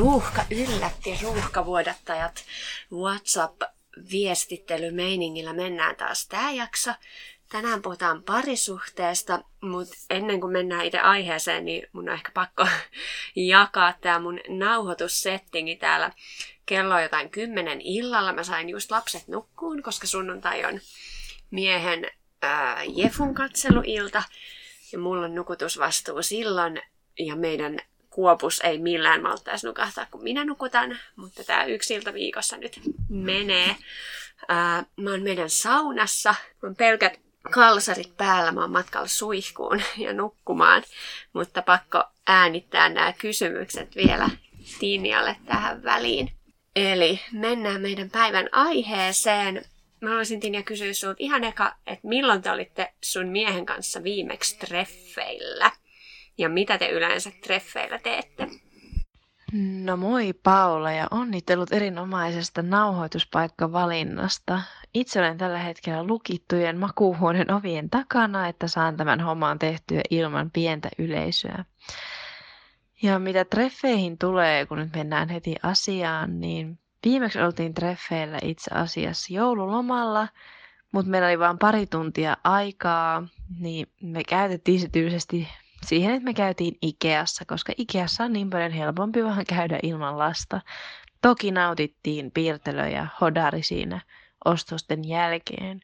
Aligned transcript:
ruuhka 0.00 0.44
yllätti 0.50 1.18
ruuhkavuodattajat 1.22 2.44
WhatsApp-viestittelymeiningillä 2.92 5.52
mennään 5.52 5.96
taas 5.96 6.28
tämä 6.28 6.50
jakso. 6.50 6.90
Tänään 7.48 7.82
puhutaan 7.82 8.22
parisuhteesta, 8.22 9.44
mutta 9.60 9.96
ennen 10.10 10.40
kuin 10.40 10.52
mennään 10.52 10.84
itse 10.84 10.98
aiheeseen, 10.98 11.64
niin 11.64 11.86
mun 11.92 12.08
on 12.08 12.14
ehkä 12.14 12.30
pakko 12.34 12.66
jakaa 13.36 13.94
tämä 14.00 14.18
mun 14.18 14.40
nauhoitussettingi 14.48 15.76
täällä. 15.76 16.12
Kello 16.66 16.94
on 16.94 17.02
jotain 17.02 17.30
kymmenen 17.30 17.80
illalla. 17.80 18.32
Mä 18.32 18.44
sain 18.44 18.68
just 18.68 18.90
lapset 18.90 19.28
nukkuun, 19.28 19.82
koska 19.82 20.06
sunnuntai 20.06 20.64
on 20.64 20.80
miehen 21.50 22.10
ää, 22.42 22.84
Jefun 22.84 23.34
katseluilta. 23.34 24.22
Ja 24.92 24.98
mulla 24.98 25.24
on 25.24 25.34
nukutusvastuu 25.34 26.22
silloin. 26.22 26.82
Ja 27.18 27.36
meidän 27.36 27.80
kuopus 28.10 28.60
ei 28.60 28.78
millään 28.78 29.22
malttaisi 29.22 29.66
nukahtaa, 29.66 30.06
kun 30.10 30.22
minä 30.22 30.44
nukutan. 30.44 30.98
Mutta 31.16 31.44
tämä 31.44 31.64
yksi 31.64 31.94
ilta 31.94 32.14
viikossa 32.14 32.56
nyt 32.56 32.80
menee. 33.08 33.76
Ää, 34.48 34.84
mä 34.96 35.10
oon 35.10 35.22
meidän 35.22 35.50
saunassa. 35.50 36.30
Mä 36.30 36.66
oon 36.66 36.76
pelkät 36.76 37.20
kalsarit 37.50 38.16
päällä, 38.16 38.52
mä 38.52 38.60
oon 38.60 38.70
matkalla 38.70 39.06
suihkuun 39.06 39.82
ja 39.96 40.12
nukkumaan, 40.12 40.82
mutta 41.32 41.62
pakko 41.62 42.04
äänittää 42.26 42.88
nämä 42.88 43.12
kysymykset 43.12 43.96
vielä 43.96 44.30
Tinjalle 44.78 45.36
tähän 45.46 45.84
väliin. 45.84 46.32
Eli 46.76 47.20
mennään 47.32 47.80
meidän 47.80 48.10
päivän 48.10 48.48
aiheeseen. 48.52 49.64
Mä 50.00 50.08
haluaisin 50.08 50.40
Tinja 50.40 50.62
kysyä 50.62 50.92
sinulta 50.92 51.16
ihan 51.18 51.44
eka, 51.44 51.76
että 51.86 52.08
milloin 52.08 52.42
te 52.42 52.50
olitte 52.50 52.92
sun 53.02 53.26
miehen 53.26 53.66
kanssa 53.66 54.02
viimeksi 54.02 54.58
treffeillä? 54.58 55.72
Ja 56.40 56.48
mitä 56.48 56.78
te 56.78 56.88
yleensä 56.88 57.30
treffeillä 57.42 57.98
teette? 57.98 58.48
No 59.84 59.96
moi 59.96 60.32
Paula 60.32 60.92
ja 60.92 61.06
onnittelut 61.10 61.72
erinomaisesta 61.72 62.62
nauhoituspaikkavalinnasta. 62.62 64.62
Itse 64.94 65.20
olen 65.20 65.38
tällä 65.38 65.58
hetkellä 65.58 66.04
lukittujen 66.04 66.78
makuuhuoneen 66.78 67.52
ovien 67.52 67.90
takana, 67.90 68.48
että 68.48 68.68
saan 68.68 68.96
tämän 68.96 69.20
homman 69.20 69.58
tehtyä 69.58 70.00
ilman 70.10 70.50
pientä 70.50 70.88
yleisöä. 70.98 71.64
Ja 73.02 73.18
mitä 73.18 73.44
treffeihin 73.44 74.18
tulee, 74.18 74.66
kun 74.66 74.78
nyt 74.78 74.94
mennään 74.94 75.28
heti 75.28 75.56
asiaan, 75.62 76.40
niin 76.40 76.78
viimeksi 77.04 77.40
oltiin 77.40 77.74
treffeillä 77.74 78.38
itse 78.42 78.70
asiassa 78.74 79.34
joululomalla, 79.34 80.28
mutta 80.92 81.10
meillä 81.10 81.28
oli 81.28 81.38
vain 81.38 81.58
pari 81.58 81.86
tuntia 81.86 82.36
aikaa, 82.44 83.28
niin 83.58 83.86
me 84.02 84.24
käytettiin 84.24 84.80
se 84.80 84.88
siihen, 85.86 86.14
että 86.14 86.24
me 86.24 86.34
käytiin 86.34 86.78
Ikeassa, 86.82 87.44
koska 87.44 87.72
Ikeassa 87.76 88.24
on 88.24 88.32
niin 88.32 88.50
paljon 88.50 88.72
helpompi 88.72 89.24
vähän 89.24 89.44
käydä 89.46 89.78
ilman 89.82 90.18
lasta. 90.18 90.60
Toki 91.22 91.50
nautittiin 91.50 92.30
piirtelö 92.30 92.88
ja 92.88 93.06
hodari 93.20 93.62
siinä 93.62 94.00
ostosten 94.44 95.08
jälkeen, 95.08 95.80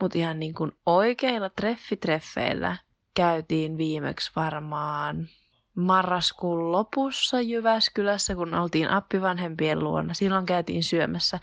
mutta 0.00 0.18
ihan 0.18 0.38
niin 0.40 0.54
kuin 0.54 0.72
oikeilla 0.86 1.50
treffitreffeillä 1.50 2.76
käytiin 3.14 3.78
viimeksi 3.78 4.30
varmaan 4.36 5.28
marraskuun 5.74 6.72
lopussa 6.72 7.40
Jyväskylässä, 7.40 8.34
kun 8.34 8.54
oltiin 8.54 8.90
appivanhempien 8.90 9.78
luona. 9.84 10.14
Silloin 10.14 10.46
käytiin 10.46 10.84
syömässä 10.84 11.40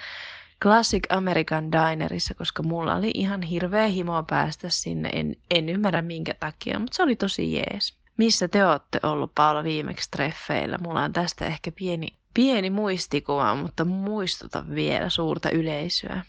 Classic 0.63 1.03
American 1.09 1.71
Dinerissa, 1.71 2.33
koska 2.33 2.63
mulla 2.63 2.95
oli 2.95 3.11
ihan 3.13 3.41
hirveä 3.41 3.87
himo 3.87 4.23
päästä 4.29 4.69
sinne. 4.69 5.09
En, 5.13 5.35
en 5.51 5.69
ymmärrä 5.69 6.01
minkä 6.01 6.33
takia, 6.33 6.79
mutta 6.79 6.95
se 6.95 7.03
oli 7.03 7.15
tosi 7.15 7.53
jees. 7.53 7.93
Missä 8.17 8.47
te 8.47 8.65
olette 8.65 8.99
ollut 9.03 9.31
Paula 9.35 9.63
viimeksi 9.63 10.11
treffeillä? 10.11 10.77
Mulla 10.77 11.03
on 11.03 11.13
tästä 11.13 11.45
ehkä 11.45 11.71
pieni, 11.71 12.07
pieni 12.33 12.69
muistikuva, 12.69 13.55
mutta 13.55 13.85
muistuta 13.85 14.63
vielä 14.75 15.09
suurta 15.09 15.49
yleisöä. 15.49 16.21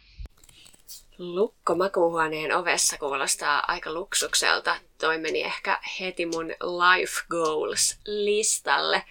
Lukko 1.19 1.75
makuuhuoneen 1.75 2.57
ovessa 2.57 2.99
kuulostaa 2.99 3.65
aika 3.69 3.93
luksukselta. 3.93 4.77
Toi 5.01 5.19
meni 5.19 5.43
ehkä 5.43 5.81
heti 6.01 6.27
mun 6.27 6.47
life 6.47 7.23
goals 7.31 7.99
listalle. 8.07 9.03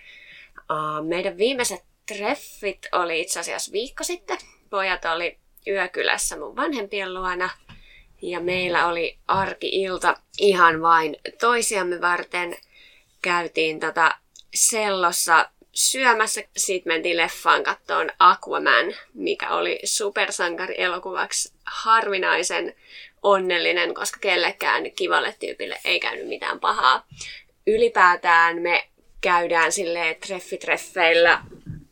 Uh, 0.58 1.08
meidän 1.08 1.38
viimeiset 1.38 1.84
treffit 2.06 2.88
oli 2.92 3.22
itse 3.22 3.40
asiassa 3.40 3.72
viikko 3.72 4.04
sitten 4.04 4.38
pojat 4.70 5.06
oli 5.06 5.38
yökylässä 5.68 6.38
mun 6.38 6.56
vanhempien 6.56 7.14
luona. 7.14 7.50
Ja 8.22 8.40
meillä 8.40 8.88
oli 8.88 9.18
arki-ilta 9.28 10.18
ihan 10.40 10.82
vain 10.82 11.18
toisiamme 11.40 12.02
varten. 12.02 12.58
Käytiin 13.22 13.80
tota 13.80 14.16
sellossa 14.54 15.50
syömässä. 15.74 16.42
Sitten 16.58 16.94
mentiin 16.94 17.18
leffaan 17.18 17.64
kattoon 17.64 18.10
Aquaman, 18.20 18.86
mikä 19.14 19.50
oli 19.50 19.80
supersankari-elokuvaksi 19.84 21.54
harvinaisen 21.66 22.76
onnellinen, 23.24 23.94
koska 23.94 24.20
kellekään 24.20 24.92
kivalle 24.92 25.36
tyypille 25.40 25.80
ei 25.86 26.00
käynyt 26.00 26.28
mitään 26.28 26.60
pahaa. 26.60 27.08
Ylipäätään 27.68 28.62
me 28.62 28.88
käydään 29.22 29.72
sille 29.72 30.18
treffitreffeillä 30.28 31.42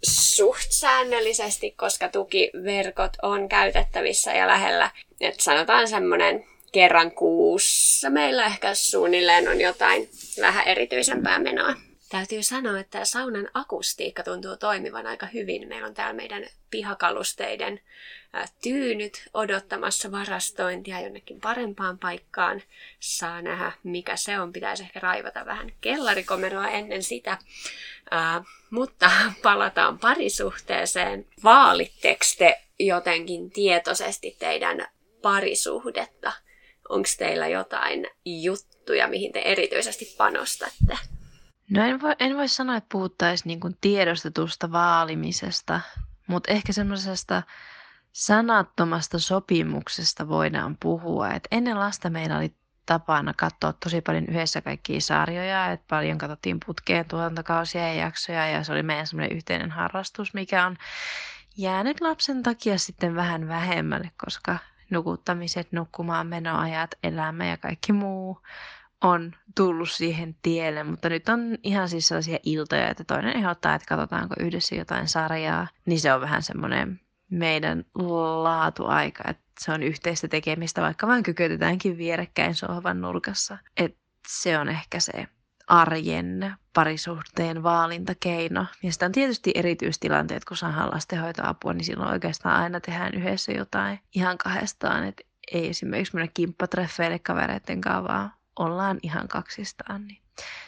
suht 0.04 0.72
säännöllisesti, 0.72 1.72
koska 1.72 2.10
tukiverkot 2.10 3.12
on 3.22 3.50
käytettävissä 3.50 4.34
ja 4.34 4.48
lähellä. 4.48 4.92
Et 5.22 5.40
sanotaan 5.40 5.88
semmoinen 5.88 6.46
kerran 6.72 7.12
kuussa 7.12 8.10
meillä 8.10 8.46
ehkä 8.46 8.76
suunnilleen 8.76 9.48
on 9.48 9.62
jotain 9.62 10.10
vähän 10.42 10.68
erityisempää 10.68 11.40
menoa. 11.40 11.76
Täytyy 12.10 12.44
sanoa, 12.44 12.80
että 12.80 13.06
saunan 13.06 13.50
akustiikka 13.54 14.24
tuntuu 14.24 14.58
toimivan 14.58 15.08
aika 15.08 15.26
hyvin. 15.26 15.68
Meillä 15.68 15.88
on 15.88 15.94
täällä 15.94 16.14
meidän 16.14 16.46
pihakalusteiden 16.72 17.80
tyynyt 18.62 19.30
odottamassa 19.34 20.12
varastointia 20.12 21.02
jonnekin 21.02 21.42
parempaan 21.42 22.00
paikkaan. 22.00 22.64
Saa 23.00 23.42
nähdä, 23.42 23.72
mikä 23.84 24.16
se 24.16 24.40
on. 24.40 24.54
Pitäisi 24.54 24.84
ehkä 24.84 25.00
raivata 25.00 25.46
vähän 25.46 25.72
kellarikomeroa 25.82 26.68
ennen 26.68 27.04
sitä. 27.04 27.38
Uh, 28.12 28.46
mutta 28.70 29.12
palataan 29.44 30.00
parisuhteeseen. 30.00 31.26
Vaalitteko 31.44 32.26
te 32.38 32.62
jotenkin 32.80 33.52
tietoisesti 33.52 34.36
teidän 34.40 34.88
parisuhdetta? 35.22 36.32
Onko 36.90 37.10
teillä 37.18 37.48
jotain 37.48 38.08
juttuja, 38.26 39.08
mihin 39.08 39.34
te 39.34 39.40
erityisesti 39.40 40.16
panostatte? 40.18 40.98
No 41.70 41.86
en 41.86 42.02
voi, 42.02 42.16
en 42.20 42.38
voi 42.38 42.48
sanoa, 42.48 42.78
että 42.78 42.88
puhuttaisiin 42.92 43.48
niin 43.48 43.78
tiedostetusta 43.82 44.72
vaalimisesta, 44.72 45.82
mutta 46.28 46.52
ehkä 46.52 46.74
semmoisesta 46.74 47.44
sanattomasta 48.12 49.20
sopimuksesta 49.20 50.28
voidaan 50.28 50.78
puhua. 50.82 51.30
Et 51.30 51.48
ennen 51.52 51.80
lasta 51.80 52.10
meillä 52.10 52.38
oli 52.38 52.56
tapana 52.88 53.34
katsoa 53.38 53.74
tosi 53.74 54.02
paljon 54.02 54.26
yhdessä 54.28 54.62
kaikkia 54.62 55.02
sarjoja, 55.02 55.72
että 55.72 55.86
paljon 55.90 56.18
katsottiin 56.18 56.58
putkeen 56.66 57.06
tuotantokausia 57.06 57.88
ja 57.88 57.94
jaksoja 57.94 58.48
ja 58.48 58.64
se 58.64 58.72
oli 58.72 58.84
meidän 58.84 59.08
semmoinen 59.08 59.38
yhteinen 59.38 59.72
harrastus, 59.72 60.34
mikä 60.34 60.66
on 60.66 60.78
jäänyt 61.58 62.02
lapsen 62.02 62.44
takia 62.44 62.78
sitten 62.78 63.16
vähän 63.16 63.48
vähemmälle, 63.48 64.12
koska 64.26 64.58
nukuttamiset, 64.90 65.72
nukkumaan 65.72 66.28
menoajat, 66.28 66.96
elämä 67.04 67.46
ja 67.46 67.58
kaikki 67.58 67.94
muu 67.94 68.42
on 69.02 69.34
tullut 69.56 69.90
siihen 69.92 70.36
tielle, 70.42 70.84
mutta 70.84 71.10
nyt 71.10 71.30
on 71.30 71.58
ihan 71.64 71.90
siis 71.90 72.08
sellaisia 72.08 72.38
iltoja, 72.44 72.90
että 72.90 73.04
toinen 73.04 73.38
ehdottaa, 73.38 73.76
että 73.76 73.88
katsotaanko 73.88 74.36
yhdessä 74.40 74.76
jotain 74.76 75.08
sarjaa, 75.08 75.68
niin 75.86 76.00
se 76.00 76.14
on 76.14 76.22
vähän 76.22 76.44
semmoinen 76.44 77.00
meidän 77.30 77.86
laatuaika, 78.44 79.24
että 79.28 79.44
se 79.60 79.72
on 79.72 79.84
yhteistä 79.84 80.28
tekemistä, 80.28 80.82
vaikka 80.82 81.08
vain 81.08 81.24
kykötetäänkin 81.24 81.98
vierekkäin 81.98 82.56
sohvan 82.56 83.02
nurkassa. 83.02 83.58
Et 83.78 83.98
se 84.28 84.58
on 84.58 84.70
ehkä 84.70 85.00
se 85.00 85.28
arjen 85.68 86.54
parisuhteen 86.74 87.64
vaalintakeino. 87.64 88.66
Ja 88.84 88.92
sitä 88.92 89.06
on 89.06 89.12
tietysti 89.12 89.52
erityistilanteet, 89.56 90.46
kun 90.46 90.58
saadaan 90.58 90.92
lastenhoitoapua, 90.94 91.74
niin 91.74 91.86
silloin 91.86 92.12
oikeastaan 92.12 92.62
aina 92.64 92.80
tehdään 92.80 93.14
yhdessä 93.14 93.52
jotain 93.52 94.00
ihan 94.16 94.38
kahdestaan. 94.38 95.04
Et 95.04 95.22
ei 95.52 95.70
esimerkiksi 95.70 96.16
mennä 96.16 96.32
kimppatreffeille 96.34 97.20
kavereiden 97.20 97.82
kanssa, 97.82 98.04
vaan 98.04 98.34
ollaan 98.60 99.00
ihan 99.04 99.28
kaksistaan. 99.28 100.08
Niin 100.08 100.22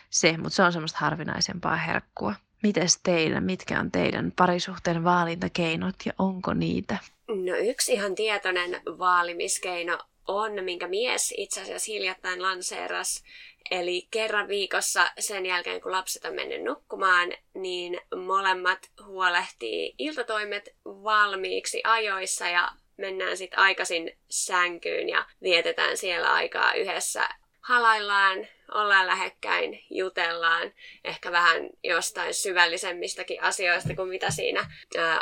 se, 0.10 0.38
mutta 0.38 0.56
se 0.56 0.64
on 0.64 0.74
semmoista 0.74 1.00
harvinaisempaa 1.02 1.76
herkkua. 1.76 2.36
Mites 2.64 3.00
teillä, 3.04 3.42
mitkä 3.42 3.80
on 3.80 3.92
teidän 3.92 4.32
parisuhteen 4.36 5.04
vaalintakeinot 5.04 5.96
ja 6.06 6.14
onko 6.20 6.54
niitä? 6.54 6.98
No 7.28 7.56
yksi 7.58 7.94
ihan 7.94 8.16
tietoinen 8.16 8.82
vaalimiskeino 8.86 10.00
on, 10.28 10.64
minkä 10.64 10.88
mies 10.88 11.34
itse 11.38 11.62
asiassa 11.62 11.92
hiljattain 11.92 12.42
lanseeras. 12.42 13.24
Eli 13.72 14.08
kerran 14.12 14.48
viikossa 14.48 15.12
sen 15.20 15.46
jälkeen, 15.46 15.82
kun 15.82 15.92
lapset 15.92 16.26
on 16.26 16.36
mennyt 16.36 16.64
nukkumaan, 16.64 17.34
niin 17.54 18.00
molemmat 18.16 18.80
huolehtii 19.06 19.96
iltatoimet 19.98 20.76
valmiiksi 20.86 21.82
ajoissa 21.84 22.48
ja 22.48 22.72
mennään 22.98 23.38
sitten 23.38 23.60
aikaisin 23.60 24.18
sänkyyn 24.30 25.10
ja 25.10 25.26
vietetään 25.44 25.98
siellä 25.98 26.34
aikaa 26.34 26.74
yhdessä 26.74 27.30
halaillaan, 27.62 28.48
ollaan 28.72 29.08
lähekkäin, 29.08 29.86
jutellaan 29.90 30.74
ehkä 31.04 31.32
vähän 31.32 31.70
jostain 31.84 32.34
syvällisemmistäkin 32.34 33.44
asioista 33.44 33.96
kuin 33.96 34.10
mitä 34.10 34.32
siinä 34.32 34.72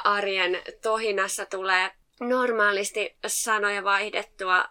arjen 0.04 0.62
tohinassa 0.82 1.46
tulee 1.46 1.92
normaalisti 2.20 3.16
sanoja 3.28 3.84
vaihdettua 3.84 4.66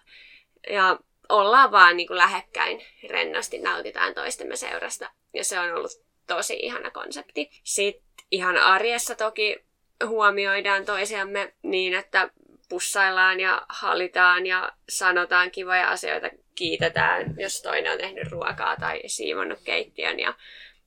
ja 0.71 0.99
ollaan 1.29 1.73
vaan 1.73 1.97
niin 1.97 2.07
kuin 2.07 2.19
lähekkäin 2.19 2.87
rennosti, 3.11 3.59
nautitaan 3.59 4.15
toistemme 4.15 4.57
seurasta. 4.57 5.11
Ja 5.35 5.45
se 5.45 5.61
on 5.61 5.75
ollut 5.75 6.07
tosi 6.27 6.57
ihana 6.57 6.91
konsepti. 6.91 7.51
Sitten 7.63 8.27
ihan 8.31 8.57
arjessa 8.57 9.15
toki 9.15 9.65
huomioidaan 10.07 10.85
toisiamme 10.85 11.55
niin, 11.63 11.95
että 11.95 12.31
pussaillaan 12.69 13.41
ja 13.41 13.63
hallitaan 13.69 14.47
ja 14.47 14.73
sanotaan 14.89 15.51
kivoja 15.51 15.89
asioita, 15.89 16.31
kiitetään, 16.55 17.35
jos 17.39 17.63
toinen 17.63 17.93
on 17.93 17.99
tehnyt 17.99 18.31
ruokaa 18.31 18.77
tai 18.77 19.03
siivonnut 19.07 19.59
keittiön 19.65 20.21
ja 20.21 20.35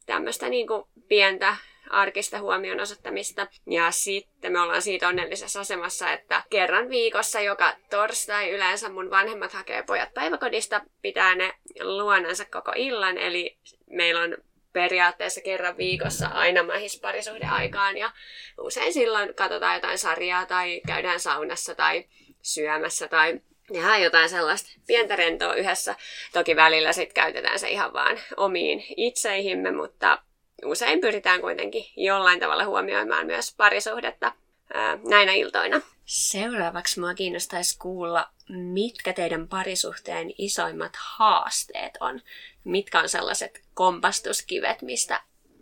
tämmöistä 0.05 0.49
niin 0.49 0.67
kuin 0.67 0.83
pientä 1.07 1.55
arkista 1.89 2.39
huomion 2.39 2.79
osoittamista. 2.79 3.47
Ja 3.67 3.91
sitten 3.91 4.51
me 4.51 4.59
ollaan 4.59 4.81
siitä 4.81 5.07
onnellisessa 5.07 5.59
asemassa, 5.59 6.11
että 6.11 6.43
kerran 6.49 6.89
viikossa 6.89 7.41
joka 7.41 7.75
torstai 7.89 8.49
yleensä 8.49 8.89
mun 8.89 9.09
vanhemmat 9.09 9.53
hakee 9.53 9.83
pojat 9.83 10.13
päiväkodista, 10.13 10.81
pitää 11.01 11.35
ne 11.35 11.53
luonansa 11.81 12.45
koko 12.45 12.71
illan, 12.75 13.17
eli 13.17 13.57
meillä 13.89 14.21
on 14.21 14.37
periaatteessa 14.79 15.41
kerran 15.41 15.77
viikossa 15.77 16.27
aina 16.27 16.63
mähis 16.63 17.01
aikaan 17.51 17.97
ja 17.97 18.11
usein 18.61 18.93
silloin 18.93 19.35
katsotaan 19.35 19.75
jotain 19.75 19.97
sarjaa 19.97 20.45
tai 20.45 20.81
käydään 20.87 21.19
saunassa 21.19 21.75
tai 21.75 22.05
syömässä 22.41 23.07
tai 23.07 23.41
tehdään 23.73 24.01
jotain 24.01 24.29
sellaista 24.29 24.69
pientä 24.87 25.15
rentoa 25.15 25.53
yhdessä. 25.53 25.95
Toki 26.33 26.55
välillä 26.55 26.93
sitten 26.93 27.13
käytetään 27.13 27.59
se 27.59 27.69
ihan 27.69 27.93
vaan 27.93 28.19
omiin 28.37 28.85
itseihimme, 28.97 29.71
mutta 29.71 30.17
usein 30.65 31.01
pyritään 31.01 31.41
kuitenkin 31.41 31.85
jollain 31.97 32.39
tavalla 32.39 32.65
huomioimaan 32.65 33.25
myös 33.25 33.53
parisuhdetta 33.57 34.31
ää, 34.73 34.97
näinä 35.09 35.33
iltoina. 35.33 35.81
Seuraavaksi 36.05 36.99
mua 36.99 37.13
kiinnostaisi 37.13 37.77
kuulla, 37.77 38.29
mitkä 38.49 39.13
teidän 39.13 39.47
parisuhteen 39.47 40.31
isoimmat 40.37 40.93
haasteet 40.95 41.97
on. 41.99 42.21
Mitkä 42.63 42.99
on 42.99 43.09
sellaiset 43.09 43.61
kompastuskivet, 43.73 44.81
mistä 44.81 45.21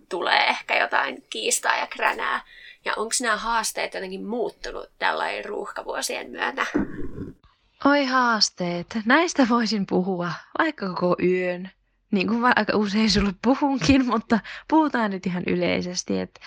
tulee 0.10 0.48
ehkä 0.48 0.80
jotain 0.80 1.24
kiistaa 1.30 1.78
ja 1.78 1.88
kränää. 1.88 2.42
Ja 2.86 2.94
onko 2.98 3.14
nämä 3.22 3.38
haasteet 3.38 3.94
jotenkin 3.94 4.26
muuttunut 4.26 4.90
tällainen 5.00 5.46
ruuhkavuosien 5.46 6.30
myötä? 6.30 6.66
Oi 7.86 8.06
haasteet. 8.06 8.88
Näistä 9.06 9.48
voisin 9.50 9.86
puhua 9.86 10.32
vaikka 10.60 10.88
koko 10.90 11.16
yön 11.24 11.70
niin 12.12 12.28
kuin 12.28 12.44
aika 12.56 12.78
usein 12.78 13.12
sulle 13.12 13.34
puhunkin, 13.42 14.06
mutta 14.06 14.40
puhutaan 14.68 15.12
nyt 15.12 15.26
ihan 15.26 15.44
yleisesti, 15.48 16.20
että 16.20 16.40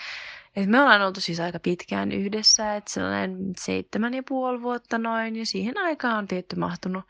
et 0.55 0.69
me 0.69 0.81
ollaan 0.81 1.01
oltu 1.01 1.21
siis 1.21 1.39
aika 1.39 1.59
pitkään 1.59 2.11
yhdessä, 2.11 2.75
että 2.75 2.93
sellainen 2.93 3.53
seitsemän 3.59 4.13
ja 4.13 4.23
puoli 4.27 4.61
vuotta 4.61 4.97
noin, 4.97 5.35
ja 5.35 5.45
siihen 5.45 5.77
aikaan 5.77 6.17
on 6.17 6.27
tietty 6.27 6.55
mahtunut 6.55 7.03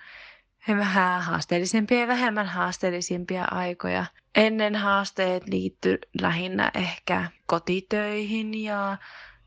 vähän 0.67 1.21
haasteellisempia 1.21 1.99
ja 1.99 2.07
vähemmän 2.07 2.47
haasteellisimpia 2.47 3.45
aikoja. 3.51 4.05
Ennen 4.35 4.75
haasteet 4.75 5.47
liittyy 5.47 5.97
lähinnä 6.21 6.71
ehkä 6.75 7.29
kotitöihin 7.45 8.63
ja 8.63 8.97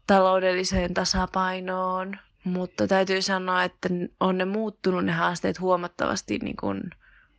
taloudelliseen 0.06 0.94
tasapainoon, 0.94 2.16
mutta 2.44 2.86
täytyy 2.86 3.22
sanoa, 3.22 3.64
että 3.64 3.88
on 4.20 4.38
ne 4.38 4.44
muuttunut 4.44 5.04
ne 5.04 5.12
haasteet 5.12 5.60
huomattavasti 5.60 6.38
niin 6.38 6.56
kuin 6.56 6.82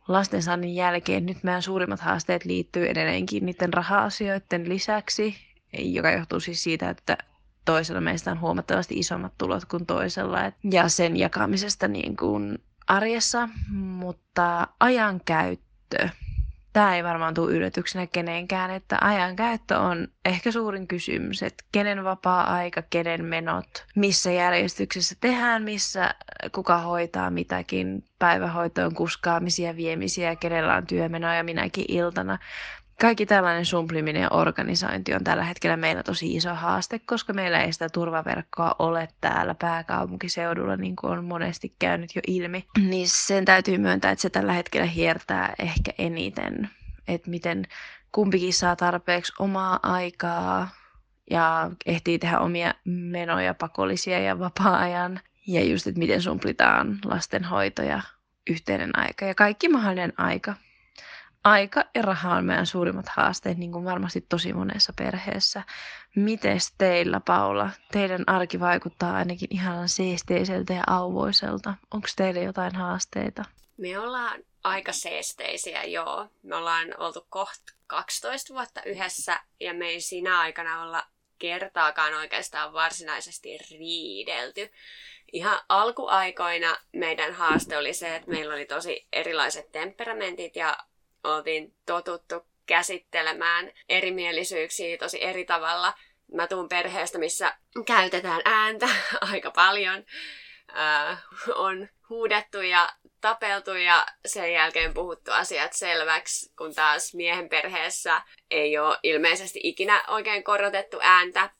lastensaannin 0.08 0.74
jälkeen 0.74 1.26
nyt 1.26 1.42
meidän 1.42 1.62
suurimmat 1.62 2.00
haasteet 2.00 2.44
liittyy 2.44 2.86
edelleenkin 2.88 3.46
niiden 3.46 3.72
raha-asioiden 3.74 4.68
lisäksi, 4.68 5.36
joka 5.72 6.10
johtuu 6.10 6.40
siis 6.40 6.62
siitä, 6.62 6.90
että 6.90 7.18
toisella 7.64 8.00
meistä 8.00 8.30
on 8.30 8.40
huomattavasti 8.40 8.98
isommat 8.98 9.32
tulot 9.38 9.64
kuin 9.64 9.86
toisella 9.86 10.38
ja 10.70 10.88
sen 10.88 11.16
jakamisesta 11.16 11.88
niin 11.88 12.16
kuin 12.16 12.58
arjessa, 12.86 13.48
mutta 13.70 14.68
ajankäyttö 14.80 16.08
tämä 16.76 16.96
ei 16.96 17.04
varmaan 17.04 17.34
tule 17.34 17.52
yllätyksenä 17.52 18.06
kenenkään, 18.06 18.70
että 18.70 18.98
ajankäyttö 19.00 19.78
on 19.78 20.08
ehkä 20.24 20.52
suurin 20.52 20.86
kysymys, 20.86 21.42
että 21.42 21.64
kenen 21.72 22.04
vapaa-aika, 22.04 22.82
kenen 22.82 23.24
menot, 23.24 23.84
missä 23.94 24.30
järjestyksessä 24.30 25.14
tehdään, 25.20 25.62
missä 25.62 26.14
kuka 26.52 26.78
hoitaa 26.78 27.30
mitäkin, 27.30 28.04
päivähoitoon 28.18 28.94
kuskaamisia, 28.94 29.76
viemisiä, 29.76 30.36
kenellä 30.36 30.76
on 30.76 30.86
työmenoja 30.86 31.44
minäkin 31.44 31.84
iltana. 31.88 32.38
Kaikki 33.00 33.26
tällainen 33.26 33.64
sumpliminen 33.64 34.22
ja 34.22 34.30
organisointi 34.30 35.14
on 35.14 35.24
tällä 35.24 35.44
hetkellä 35.44 35.76
meillä 35.76 36.02
tosi 36.02 36.36
iso 36.36 36.54
haaste, 36.54 36.98
koska 36.98 37.32
meillä 37.32 37.62
ei 37.62 37.72
sitä 37.72 37.88
turvaverkkoa 37.88 38.76
ole 38.78 39.08
täällä 39.20 39.54
pääkaupunkiseudulla, 39.54 40.76
niin 40.76 40.96
kuin 40.96 41.12
on 41.12 41.24
monesti 41.24 41.74
käynyt 41.78 42.16
jo 42.16 42.22
ilmi. 42.26 42.66
Niin 42.90 43.08
sen 43.08 43.44
täytyy 43.44 43.78
myöntää, 43.78 44.10
että 44.10 44.22
se 44.22 44.30
tällä 44.30 44.52
hetkellä 44.52 44.86
hiertää 44.86 45.54
ehkä 45.58 45.92
eniten, 45.98 46.70
että 47.08 47.30
miten 47.30 47.66
kumpikin 48.12 48.54
saa 48.54 48.76
tarpeeksi 48.76 49.32
omaa 49.38 49.80
aikaa 49.82 50.68
ja 51.30 51.70
ehtii 51.86 52.18
tehdä 52.18 52.38
omia 52.38 52.74
menoja 52.84 53.54
pakollisia 53.54 54.18
ja 54.18 54.38
vapaa-ajan. 54.38 55.20
Ja 55.46 55.64
just, 55.64 55.86
että 55.86 55.98
miten 55.98 56.22
sumplitaan 56.22 56.98
lastenhoito 57.04 57.82
ja 57.82 58.02
yhteinen 58.50 58.98
aika 58.98 59.24
ja 59.24 59.34
kaikki 59.34 59.68
mahdollinen 59.68 60.12
aika 60.16 60.54
aika 61.46 61.84
ja 61.94 62.02
raha 62.02 62.34
on 62.34 62.44
meidän 62.44 62.66
suurimmat 62.66 63.08
haasteet, 63.08 63.58
niin 63.58 63.72
kuin 63.72 63.84
varmasti 63.84 64.20
tosi 64.20 64.52
monessa 64.52 64.92
perheessä. 64.98 65.62
Mites 66.16 66.74
teillä, 66.78 67.20
Paula? 67.20 67.70
Teidän 67.92 68.24
arki 68.26 68.60
vaikuttaa 68.60 69.14
ainakin 69.14 69.48
ihan 69.50 69.88
seesteiseltä 69.88 70.72
ja 70.72 70.82
auvoiselta. 70.86 71.74
Onko 71.94 72.08
teille 72.16 72.42
jotain 72.42 72.74
haasteita? 72.74 73.44
Me 73.76 73.98
ollaan 73.98 74.40
aika 74.64 74.92
seesteisiä, 74.92 75.84
joo. 75.84 76.28
Me 76.42 76.56
ollaan 76.56 76.94
oltu 76.98 77.26
kohta 77.30 77.72
12 77.86 78.54
vuotta 78.54 78.82
yhdessä 78.82 79.40
ja 79.60 79.74
me 79.74 79.86
ei 79.86 80.00
siinä 80.00 80.40
aikana 80.40 80.82
olla 80.82 81.02
kertaakaan 81.38 82.14
oikeastaan 82.14 82.72
varsinaisesti 82.72 83.58
riidelty. 83.70 84.70
Ihan 85.32 85.60
alkuaikoina 85.68 86.76
meidän 86.92 87.34
haaste 87.34 87.76
oli 87.76 87.94
se, 87.94 88.16
että 88.16 88.30
meillä 88.30 88.54
oli 88.54 88.66
tosi 88.66 89.06
erilaiset 89.12 89.72
temperamentit 89.72 90.56
ja 90.56 90.78
oltiin 91.24 91.74
totuttu 91.86 92.46
käsittelemään 92.66 93.72
erimielisyyksiä 93.88 94.98
tosi 94.98 95.24
eri 95.24 95.44
tavalla. 95.44 95.94
Mä 96.34 96.46
tuun 96.46 96.68
perheestä, 96.68 97.18
missä 97.18 97.56
käytetään 97.86 98.42
ääntä 98.44 98.88
aika 99.32 99.50
paljon. 99.50 100.04
Äh, 100.78 101.24
on 101.54 101.88
huudettu 102.08 102.60
ja 102.60 102.92
tapeltu 103.20 103.70
ja 103.70 104.06
sen 104.26 104.52
jälkeen 104.52 104.94
puhuttu 104.94 105.30
asiat 105.30 105.72
selväksi, 105.72 106.52
kun 106.58 106.74
taas 106.74 107.14
miehen 107.14 107.48
perheessä 107.48 108.22
ei 108.50 108.78
ole 108.78 108.98
ilmeisesti 109.02 109.60
ikinä 109.62 110.04
oikein 110.08 110.44
korotettu 110.44 110.98
ääntä, 111.02 111.50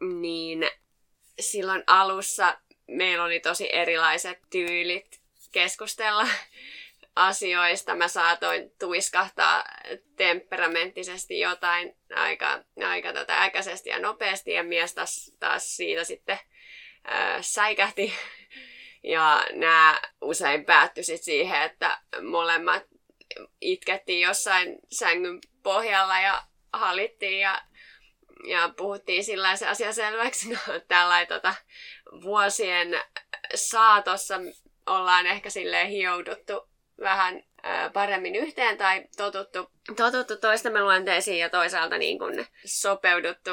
niin 0.00 0.70
silloin 1.40 1.84
alussa 1.86 2.58
meillä 2.88 3.24
oli 3.24 3.40
tosi 3.40 3.68
erilaiset 3.72 4.38
tyylit 4.50 5.20
keskustella 5.52 6.28
asioista 7.16 7.94
mä 7.94 8.08
saatoin 8.08 8.70
tuiskahtaa 8.78 9.64
temperamenttisesti 10.16 11.40
jotain 11.40 11.96
aika, 12.14 12.64
aika 12.88 13.12
tota 13.12 13.42
äkäisesti 13.42 13.90
ja 13.90 13.98
nopeasti 13.98 14.52
ja 14.52 14.62
mies 14.62 14.94
taas, 14.94 15.36
taas 15.40 15.76
siitä 15.76 16.04
sitten 16.04 16.38
ää, 17.04 17.42
säikähti. 17.42 18.12
Ja 19.02 19.44
nämä 19.52 20.00
usein 20.20 20.64
päättyi 20.64 21.04
siihen, 21.04 21.62
että 21.62 21.98
molemmat 22.22 22.82
itkettiin 23.60 24.20
jossain 24.20 24.78
sängyn 24.92 25.38
pohjalla 25.62 26.20
ja 26.20 26.42
halittiin 26.72 27.40
ja, 27.40 27.62
ja 28.48 28.70
puhuttiin 28.76 29.24
sillä 29.24 29.56
se 29.56 29.66
asia 29.66 29.92
selväksi. 29.92 30.48
No, 30.50 30.58
tällä 30.88 31.26
tota, 31.26 31.54
vuosien 32.22 33.00
saatossa 33.54 34.40
ollaan 34.86 35.26
ehkä 35.26 35.50
silleen 35.50 35.88
hiouduttu 35.88 36.68
vähän 37.00 37.42
paremmin 37.92 38.36
yhteen 38.36 38.78
tai 38.78 39.04
totuttu, 39.16 39.70
totuttu 39.96 40.36
toistemme 40.36 40.82
luonteisiin 40.82 41.38
ja 41.38 41.50
toisaalta 41.50 41.98
niin 41.98 42.18
kuin 42.18 42.46
sopeuduttu 42.64 43.50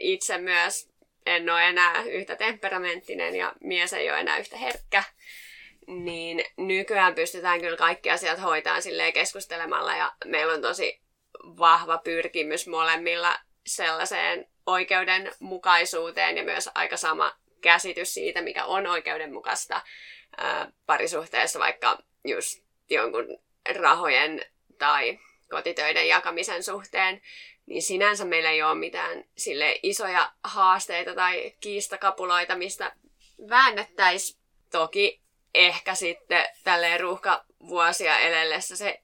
itse 0.00 0.38
myös. 0.38 0.90
En 1.26 1.50
ole 1.50 1.68
enää 1.68 2.02
yhtä 2.02 2.36
temperamenttinen 2.36 3.36
ja 3.36 3.52
mies 3.60 3.92
ei 3.92 4.10
ole 4.10 4.20
enää 4.20 4.38
yhtä 4.38 4.56
herkkä. 4.56 5.02
Niin 5.86 6.44
nykyään 6.56 7.14
pystytään 7.14 7.60
kyllä 7.60 7.76
kaikki 7.76 8.10
asiat 8.10 8.42
hoitaan 8.42 8.82
silleen 8.82 9.12
keskustelemalla 9.12 9.96
ja 9.96 10.12
meillä 10.24 10.52
on 10.52 10.62
tosi 10.62 11.00
vahva 11.44 11.98
pyrkimys 11.98 12.66
molemmilla 12.66 13.38
sellaiseen 13.66 14.46
oikeudenmukaisuuteen 14.66 16.36
ja 16.36 16.44
myös 16.44 16.70
aika 16.74 16.96
sama 16.96 17.36
käsitys 17.60 18.14
siitä, 18.14 18.42
mikä 18.42 18.64
on 18.64 18.86
oikeudenmukaista 18.86 19.80
ää, 20.36 20.72
parisuhteessa, 20.86 21.58
vaikka 21.58 21.98
just 22.24 22.65
jonkun 22.90 23.38
rahojen 23.80 24.44
tai 24.78 25.18
kotitöiden 25.50 26.08
jakamisen 26.08 26.62
suhteen, 26.62 27.22
niin 27.66 27.82
sinänsä 27.82 28.24
meillä 28.24 28.50
ei 28.50 28.62
ole 28.62 28.74
mitään 28.74 29.24
sille 29.36 29.80
isoja 29.82 30.32
haasteita 30.44 31.14
tai 31.14 31.54
kiistakapuloita, 31.60 32.56
mistä 32.56 32.96
väännettäisiin. 33.48 34.40
Toki 34.70 35.20
ehkä 35.54 35.94
sitten 35.94 36.48
tälleen 36.64 37.00
ruuhkavuosia 37.00 38.18
elellessä 38.18 38.76
se 38.76 39.02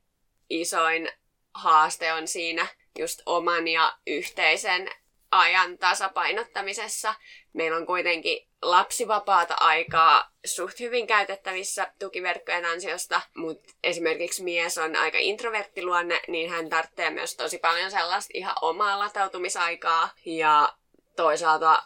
isoin 0.50 1.08
haaste 1.54 2.12
on 2.12 2.28
siinä 2.28 2.66
just 2.98 3.22
oman 3.26 3.68
ja 3.68 3.98
yhteisen 4.06 4.88
ajan 5.30 5.78
tasapainottamisessa. 5.78 7.14
Meillä 7.52 7.76
on 7.76 7.86
kuitenkin 7.86 8.48
lapsivapaata 8.62 9.54
aikaa 9.54 10.30
suht 10.44 10.80
hyvin 10.80 11.06
käytettävissä 11.06 11.92
tukiverkkojen 11.98 12.64
ansiosta, 12.64 13.20
mutta 13.36 13.72
esimerkiksi 13.82 14.44
mies 14.44 14.78
on 14.78 14.96
aika 14.96 15.18
introverttiluonne, 15.18 16.20
niin 16.28 16.50
hän 16.50 16.68
tarvitsee 16.68 17.10
myös 17.10 17.36
tosi 17.36 17.58
paljon 17.58 17.90
sellaista 17.90 18.30
ihan 18.34 18.54
omaa 18.62 18.98
latautumisaikaa. 18.98 20.10
Ja 20.26 20.72
toisaalta 21.16 21.72
äh, 21.72 21.82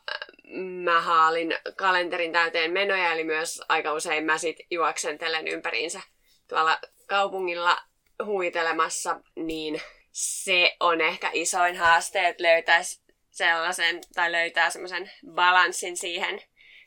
mä 0.54 1.00
haalin 1.00 1.54
kalenterin 1.76 2.32
täyteen 2.32 2.72
menoja, 2.72 3.12
eli 3.12 3.24
myös 3.24 3.62
aika 3.68 3.92
usein 3.92 4.24
mä 4.24 4.38
sit 4.38 4.56
juoksentelen 4.70 5.48
ympäriinsä 5.48 6.00
tuolla 6.48 6.78
kaupungilla 7.06 7.78
huitelemassa, 8.24 9.20
niin 9.36 9.82
se 10.12 10.76
on 10.80 11.00
ehkä 11.00 11.30
isoin 11.32 11.76
haaste, 11.76 12.28
että 12.28 12.42
löytäisi 12.42 13.00
sellaisen 13.30 14.00
tai 14.14 14.32
löytää 14.32 14.70
semmoisen 14.70 15.10
balanssin 15.34 15.96
siihen 15.96 16.42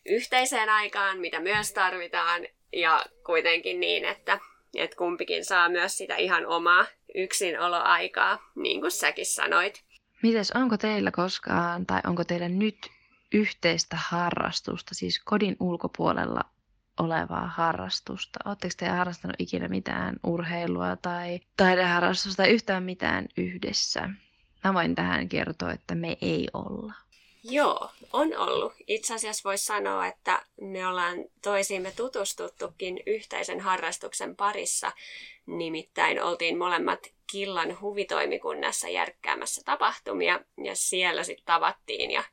yhteiseen 0.05 0.69
aikaan, 0.69 1.19
mitä 1.19 1.39
myös 1.39 1.73
tarvitaan, 1.73 2.45
ja 2.73 3.05
kuitenkin 3.25 3.79
niin, 3.79 4.05
että, 4.05 4.39
että 4.75 4.97
kumpikin 4.97 5.45
saa 5.45 5.69
myös 5.69 5.97
sitä 5.97 6.15
ihan 6.15 6.45
omaa 6.45 6.85
yksinoloaikaa, 7.15 8.51
niin 8.55 8.81
kuin 8.81 8.91
säkin 8.91 9.25
sanoit. 9.25 9.83
Mites, 10.23 10.51
onko 10.51 10.77
teillä 10.77 11.11
koskaan, 11.11 11.85
tai 11.85 12.01
onko 12.07 12.23
teillä 12.23 12.49
nyt 12.49 12.77
yhteistä 13.33 13.97
harrastusta, 13.99 14.95
siis 14.95 15.19
kodin 15.25 15.57
ulkopuolella 15.59 16.41
olevaa 16.99 17.47
harrastusta? 17.47 18.39
Oletteko 18.45 18.73
te 18.77 18.87
harrastanut 18.87 19.35
ikinä 19.39 19.67
mitään 19.67 20.15
urheilua 20.23 20.95
tai 20.95 21.39
taideharrastusta 21.57 22.43
tai 22.43 22.51
yhtään 22.51 22.83
mitään 22.83 23.27
yhdessä? 23.37 24.09
Mä 24.63 24.73
voin 24.73 24.95
tähän 24.95 25.29
kertoa, 25.29 25.71
että 25.71 25.95
me 25.95 26.17
ei 26.21 26.47
olla. 26.53 26.93
Joo, 27.43 27.89
on 28.13 28.37
ollut. 28.37 28.73
Itse 28.87 29.13
asiassa 29.13 29.49
voisi 29.49 29.65
sanoa, 29.65 30.07
että 30.07 30.45
me 30.61 30.87
ollaan 30.87 31.17
toisiimme 31.41 31.91
tutustuttukin 31.95 33.03
yhteisen 33.05 33.59
harrastuksen 33.59 34.35
parissa. 34.35 34.91
Nimittäin 35.45 36.23
oltiin 36.23 36.57
molemmat 36.57 36.99
Killan 37.31 37.81
huvitoimikunnassa 37.81 38.89
järkkäämässä 38.89 39.61
tapahtumia 39.65 40.39
ja 40.63 40.75
siellä 40.75 41.23
sitten 41.23 41.45
tavattiin 41.45 42.11
ja 42.11 42.23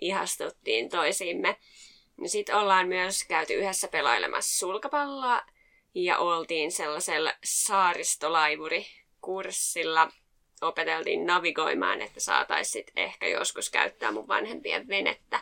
ihastuttiin 0.00 0.88
toisiimme. 0.88 1.56
Sitten 2.26 2.56
ollaan 2.56 2.88
myös 2.88 3.24
käyty 3.24 3.54
yhdessä 3.54 3.88
sulkapalloa 4.40 5.42
ja 5.94 6.18
oltiin 6.18 6.72
sellaisella 6.72 7.32
saaristolaivurikurssilla. 7.44 10.12
Opeteltiin 10.62 11.26
navigoimaan, 11.26 12.02
että 12.02 12.20
saataisiin 12.20 12.84
ehkä 12.96 13.26
joskus 13.26 13.70
käyttää 13.70 14.12
mun 14.12 14.28
vanhempien 14.28 14.88
venettä. 14.88 15.40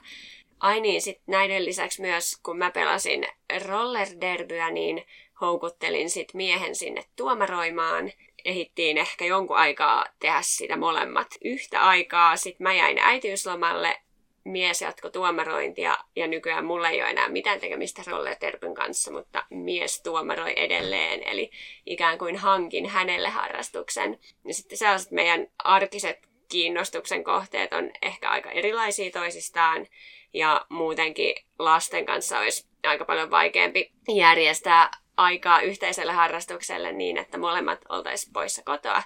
Ai 0.60 0.80
niin, 0.80 1.02
sitten 1.02 1.24
näiden 1.26 1.64
lisäksi 1.64 2.00
myös, 2.00 2.36
kun 2.42 2.58
mä 2.58 2.70
pelasin 2.70 3.26
rollerderbyä, 3.66 4.70
niin 4.70 5.06
houkuttelin 5.40 6.10
sit 6.10 6.34
miehen 6.34 6.74
sinne 6.74 7.04
tuomaroimaan. 7.16 8.12
Ehittiin 8.44 8.98
ehkä 8.98 9.24
jonkun 9.24 9.56
aikaa 9.56 10.04
tehdä 10.18 10.38
sitä 10.42 10.76
molemmat 10.76 11.28
yhtä 11.44 11.80
aikaa. 11.80 12.36
Sitten 12.36 12.64
mä 12.64 12.74
jäin 12.74 12.98
äitiyslomalle 12.98 14.00
mies 14.46 14.82
jatko 14.82 15.10
tuomarointia 15.10 15.96
ja 16.16 16.26
nykyään 16.26 16.64
mulla 16.64 16.88
ei 16.88 17.02
ole 17.02 17.10
enää 17.10 17.28
mitään 17.28 17.60
tekemistä 17.60 18.02
rollerterpyn 18.06 18.74
kanssa, 18.74 19.10
mutta 19.12 19.44
mies 19.50 20.02
tuomaroi 20.02 20.52
edelleen, 20.56 21.22
eli 21.22 21.50
ikään 21.86 22.18
kuin 22.18 22.36
hankin 22.36 22.86
hänelle 22.86 23.28
harrastuksen. 23.28 24.18
Ja 24.44 24.54
sitten 24.54 24.78
sellaiset 24.78 25.10
meidän 25.10 25.46
arkiset 25.58 26.28
kiinnostuksen 26.48 27.24
kohteet 27.24 27.72
on 27.72 27.90
ehkä 28.02 28.30
aika 28.30 28.50
erilaisia 28.50 29.10
toisistaan, 29.10 29.86
ja 30.34 30.66
muutenkin 30.68 31.34
lasten 31.58 32.06
kanssa 32.06 32.38
olisi 32.38 32.66
aika 32.82 33.04
paljon 33.04 33.30
vaikeampi 33.30 33.92
järjestää 34.08 34.90
aikaa 35.16 35.60
yhteiselle 35.60 36.12
harrastukselle 36.12 36.92
niin, 36.92 37.18
että 37.18 37.38
molemmat 37.38 37.80
oltaisiin 37.88 38.32
poissa 38.32 38.62
kotoa 38.64 39.02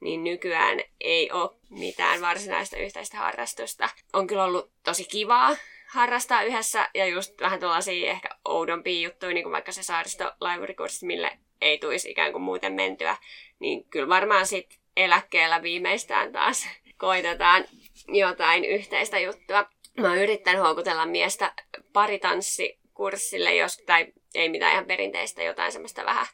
niin 0.00 0.24
nykyään 0.24 0.80
ei 1.00 1.30
ole 1.32 1.50
mitään 1.70 2.20
varsinaista 2.20 2.76
yhteistä 2.76 3.16
harrastusta. 3.16 3.88
On 4.12 4.26
kyllä 4.26 4.44
ollut 4.44 4.70
tosi 4.84 5.04
kivaa 5.04 5.56
harrastaa 5.88 6.42
yhdessä 6.42 6.88
ja 6.94 7.06
just 7.06 7.40
vähän 7.40 7.60
tuollaisia 7.60 8.10
ehkä 8.10 8.28
oudompia 8.44 9.08
juttuja, 9.08 9.32
niin 9.34 9.44
kuin 9.44 9.52
vaikka 9.52 9.72
se 9.72 9.82
saaristolaivurikurssi, 9.82 11.06
mille 11.06 11.38
ei 11.60 11.78
tulisi 11.78 12.10
ikään 12.10 12.32
kuin 12.32 12.42
muuten 12.42 12.72
mentyä, 12.72 13.16
niin 13.58 13.84
kyllä 13.84 14.08
varmaan 14.08 14.46
sitten 14.46 14.78
eläkkeellä 14.96 15.62
viimeistään 15.62 16.32
taas 16.32 16.68
koitetaan 16.96 17.64
jotain 18.08 18.64
yhteistä 18.64 19.18
juttua. 19.18 19.66
Mä 20.00 20.08
oon 20.08 20.18
yrittänyt 20.18 20.62
houkutella 20.62 21.06
miestä 21.06 21.52
paritanssikurssille, 21.92 23.54
jos, 23.54 23.76
tai 23.86 24.06
ei 24.38 24.48
mitään 24.48 24.72
ihan 24.72 24.84
perinteistä, 24.84 25.42
jotain 25.42 25.72
semmoista 25.72 26.04
vähän 26.04 26.26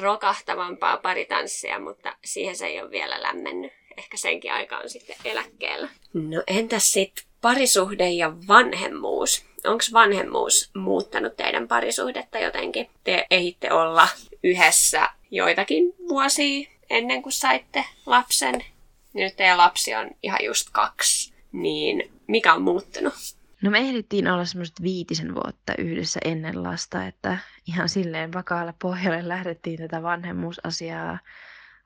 rokahtavampaa 0.00 0.96
paritanssia, 0.96 1.78
mutta 1.78 2.16
siihen 2.24 2.56
se 2.56 2.66
ei 2.66 2.82
ole 2.82 2.90
vielä 2.90 3.22
lämmennyt. 3.22 3.72
Ehkä 3.96 4.16
senkin 4.16 4.52
aika 4.52 4.78
on 4.78 4.90
sitten 4.90 5.16
eläkkeellä. 5.24 5.88
No 6.12 6.42
entäs 6.46 6.92
sitten 6.92 7.24
parisuhde 7.40 8.10
ja 8.10 8.32
vanhemmuus? 8.48 9.44
Onko 9.64 9.84
vanhemmuus 9.92 10.70
muuttanut 10.74 11.36
teidän 11.36 11.68
parisuhdetta 11.68 12.38
jotenkin? 12.38 12.90
Te 13.04 13.26
ehitte 13.30 13.72
olla 13.72 14.08
yhdessä 14.42 15.08
joitakin 15.30 15.94
vuosia 16.08 16.68
ennen 16.90 17.22
kuin 17.22 17.32
saitte 17.32 17.84
lapsen. 18.06 18.64
Nyt 19.12 19.36
teidän 19.36 19.58
lapsi 19.58 19.94
on 19.94 20.10
ihan 20.22 20.44
just 20.44 20.68
kaksi. 20.72 21.32
Niin 21.52 22.12
mikä 22.26 22.54
on 22.54 22.62
muuttunut? 22.62 23.14
No 23.62 23.70
me 23.70 23.78
ehdittiin 23.78 24.28
olla 24.28 24.44
semmoiset 24.44 24.82
viitisen 24.82 25.34
vuotta 25.34 25.72
yhdessä 25.78 26.20
ennen 26.24 26.62
lasta, 26.62 27.06
että 27.06 27.38
ihan 27.66 27.88
silleen 27.88 28.32
vakaalle 28.32 28.74
pohjalle 28.82 29.28
lähdettiin 29.28 29.78
tätä 29.78 30.02
vanhemmuusasiaa 30.02 31.18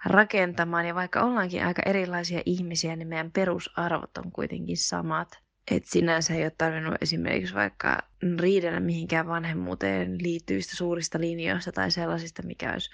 rakentamaan. 0.04 0.86
Ja 0.86 0.94
vaikka 0.94 1.22
ollaankin 1.22 1.64
aika 1.64 1.82
erilaisia 1.86 2.42
ihmisiä, 2.46 2.96
niin 2.96 3.08
meidän 3.08 3.32
perusarvot 3.32 4.18
on 4.18 4.32
kuitenkin 4.32 4.76
samat. 4.76 5.38
Et 5.70 5.84
sinänsä 5.86 6.34
ei 6.34 6.42
ole 6.42 6.52
tarvinnut 6.58 6.94
esimerkiksi 7.00 7.54
vaikka 7.54 7.98
riidellä 8.38 8.80
mihinkään 8.80 9.26
vanhemmuuteen 9.26 10.22
liittyvistä 10.22 10.76
suurista 10.76 11.20
linjoista 11.20 11.72
tai 11.72 11.90
sellaisista, 11.90 12.42
mikä 12.42 12.72
olisi 12.72 12.90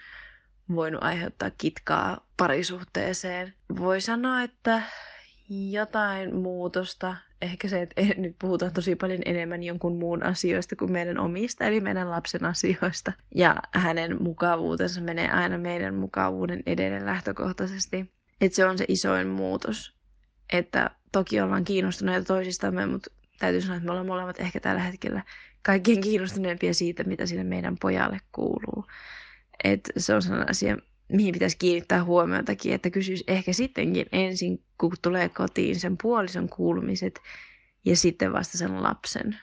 voinut 0.75 1.03
aiheuttaa 1.03 1.51
kitkaa 1.57 2.25
parisuhteeseen. 2.37 3.53
Voi 3.79 4.01
sanoa, 4.01 4.41
että 4.41 4.81
jotain 5.49 6.35
muutosta 6.35 7.15
ehkä 7.41 7.67
se, 7.67 7.81
että 7.81 8.01
nyt 8.17 8.35
puhutaan 8.39 8.73
tosi 8.73 8.95
paljon 8.95 9.21
enemmän 9.25 9.63
jonkun 9.63 9.97
muun 9.97 10.23
asioista 10.23 10.75
kuin 10.75 10.91
meidän 10.91 11.19
omista, 11.19 11.65
eli 11.65 11.81
meidän 11.81 12.09
lapsen 12.09 12.45
asioista. 12.45 13.11
Ja 13.35 13.55
hänen 13.73 14.23
mukavuutensa 14.23 15.01
menee 15.01 15.29
aina 15.29 15.57
meidän 15.57 15.95
mukavuuden 15.95 16.63
edelle 16.65 17.05
lähtökohtaisesti. 17.05 18.11
Että 18.41 18.55
se 18.55 18.65
on 18.65 18.77
se 18.77 18.85
isoin 18.87 19.27
muutos. 19.27 19.95
Että 20.53 20.91
toki 21.11 21.41
ollaan 21.41 21.63
kiinnostuneita 21.63 22.27
toisistamme, 22.27 22.85
mutta 22.85 23.11
täytyy 23.39 23.61
sanoa, 23.61 23.75
että 23.75 23.85
me 23.85 23.91
ollaan 23.91 24.07
molemmat 24.07 24.39
ehkä 24.39 24.59
tällä 24.59 24.81
hetkellä 24.81 25.23
kaikkien 25.61 26.01
kiinnostuneempia 26.01 26.73
siitä, 26.73 27.03
mitä 27.03 27.25
sinne 27.25 27.43
meidän 27.43 27.77
pojalle 27.81 28.19
kuuluu. 28.31 28.85
Et 29.63 29.89
se 29.97 30.15
on 30.15 30.21
sellainen 30.21 30.49
asia, 30.49 30.77
mihin 31.09 31.33
pitäisi 31.33 31.57
kiinnittää 31.57 32.03
huomiotakin, 32.03 32.73
että 32.73 32.89
kysyisi 32.89 33.23
ehkä 33.27 33.53
sittenkin 33.53 34.05
ensin, 34.11 34.63
kun 34.79 34.91
tulee 35.01 35.29
kotiin 35.29 35.79
sen 35.79 35.97
puolison 36.01 36.49
kuulumiset 36.49 37.19
ja 37.85 37.95
sitten 37.95 38.33
vasta 38.33 38.57
sen 38.57 38.83
lapsen. 38.83 39.39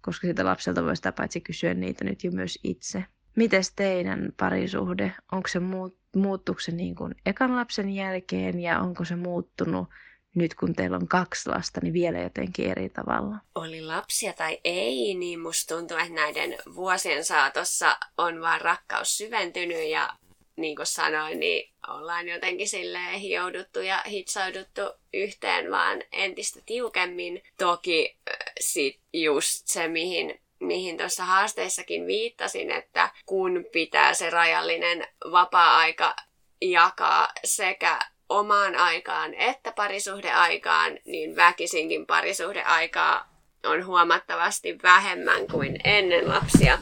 Koska 0.00 0.26
sitä 0.26 0.44
lapselta 0.44 0.84
voi 0.84 0.96
sitä 0.96 1.12
paitsi 1.12 1.40
kysyä 1.40 1.74
niitä 1.74 2.04
nyt 2.04 2.24
jo 2.24 2.30
myös 2.30 2.58
itse. 2.64 3.04
Mites 3.36 3.72
teidän 3.76 4.32
parisuhde? 4.36 5.12
Onko 5.32 5.48
se 5.48 5.60
muut, 5.60 5.98
muuttuuko 6.16 6.60
se 6.60 6.72
niin 6.72 6.94
kuin 6.94 7.14
ekan 7.26 7.56
lapsen 7.56 7.90
jälkeen 7.90 8.60
ja 8.60 8.80
onko 8.80 9.04
se 9.04 9.16
muuttunut 9.16 9.88
nyt 10.34 10.54
kun 10.54 10.74
teillä 10.74 10.96
on 10.96 11.08
kaksi 11.08 11.50
lasta, 11.50 11.80
niin 11.82 11.92
vielä 11.92 12.18
jotenkin 12.18 12.70
eri 12.70 12.88
tavalla? 12.88 13.36
Oli 13.54 13.82
lapsia 13.82 14.32
tai 14.32 14.60
ei, 14.64 15.14
niin 15.14 15.40
musta 15.40 15.74
tuntuu, 15.74 15.96
että 15.96 16.12
näiden 16.12 16.58
vuosien 16.74 17.24
saatossa 17.24 17.98
on 18.18 18.40
vaan 18.40 18.60
rakkaus 18.60 19.18
syventynyt 19.18 19.90
ja 19.90 20.14
niin 20.56 20.76
kuin 20.76 20.86
sanoin, 20.86 21.40
niin 21.40 21.72
ollaan 21.88 22.28
jotenkin 22.28 22.68
silleen 22.68 23.20
hiouduttu 23.20 23.80
ja 23.80 24.02
hitsauduttu 24.08 24.80
yhteen 25.14 25.70
vaan 25.70 26.02
entistä 26.12 26.60
tiukemmin. 26.66 27.42
Toki 27.58 28.16
sit 28.60 29.00
just 29.12 29.66
se, 29.66 29.88
mihin 29.88 30.40
mihin 30.60 30.96
tuossa 30.96 31.24
haasteissakin 31.24 32.06
viittasin, 32.06 32.70
että 32.70 33.10
kun 33.26 33.66
pitää 33.72 34.14
se 34.14 34.30
rajallinen 34.30 35.08
vapaa-aika 35.30 36.16
jakaa 36.60 37.28
sekä 37.44 37.98
omaan 38.28 38.74
aikaan 38.74 39.34
että 39.34 39.72
parisuhdeaikaan, 39.72 40.98
niin 41.04 41.36
väkisinkin 41.36 42.06
parisuhdeaikaa 42.06 43.28
on 43.64 43.86
huomattavasti 43.86 44.78
vähemmän 44.82 45.46
kuin 45.46 45.78
ennen 45.84 46.28
lapsia. 46.28 46.78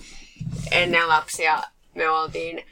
Ennen 0.71 1.09
lapsia 1.09 1.63
me 1.95 2.11
oltiin 2.11 2.67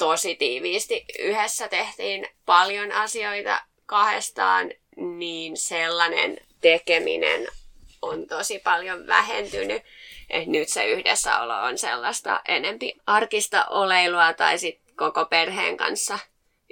tosi 0.00 0.34
tiiviisti 0.34 1.04
yhdessä, 1.18 1.68
tehtiin 1.68 2.26
paljon 2.46 2.92
asioita 2.92 3.62
kahdestaan, 3.86 4.70
niin 4.96 5.56
sellainen 5.56 6.38
tekeminen 6.60 7.48
on 8.02 8.26
tosi 8.26 8.58
paljon 8.58 9.06
vähentynyt. 9.06 9.82
Et 10.30 10.46
nyt 10.46 10.68
se 10.68 10.86
yhdessäolo 10.86 11.54
on 11.54 11.78
sellaista 11.78 12.40
enempi 12.48 12.94
arkista 13.06 13.64
oleilua 13.64 14.32
tai 14.32 14.58
sitten 14.58 14.94
koko 14.96 15.24
perheen 15.24 15.76
kanssa 15.76 16.18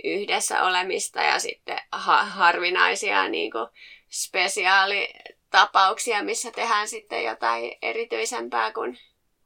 yhdessä 0.05 0.63
olemista 0.63 1.23
ja 1.23 1.39
sitten 1.39 1.79
ha- 1.93 2.25
harvinaisia 2.25 3.29
niin 3.29 3.51
kuin 3.51 3.69
spesiaalitapauksia, 4.11 6.23
missä 6.23 6.51
tehdään 6.51 6.89
sitten 6.89 7.25
jotain 7.25 7.73
erityisempää, 7.83 8.73
kun, 8.73 8.97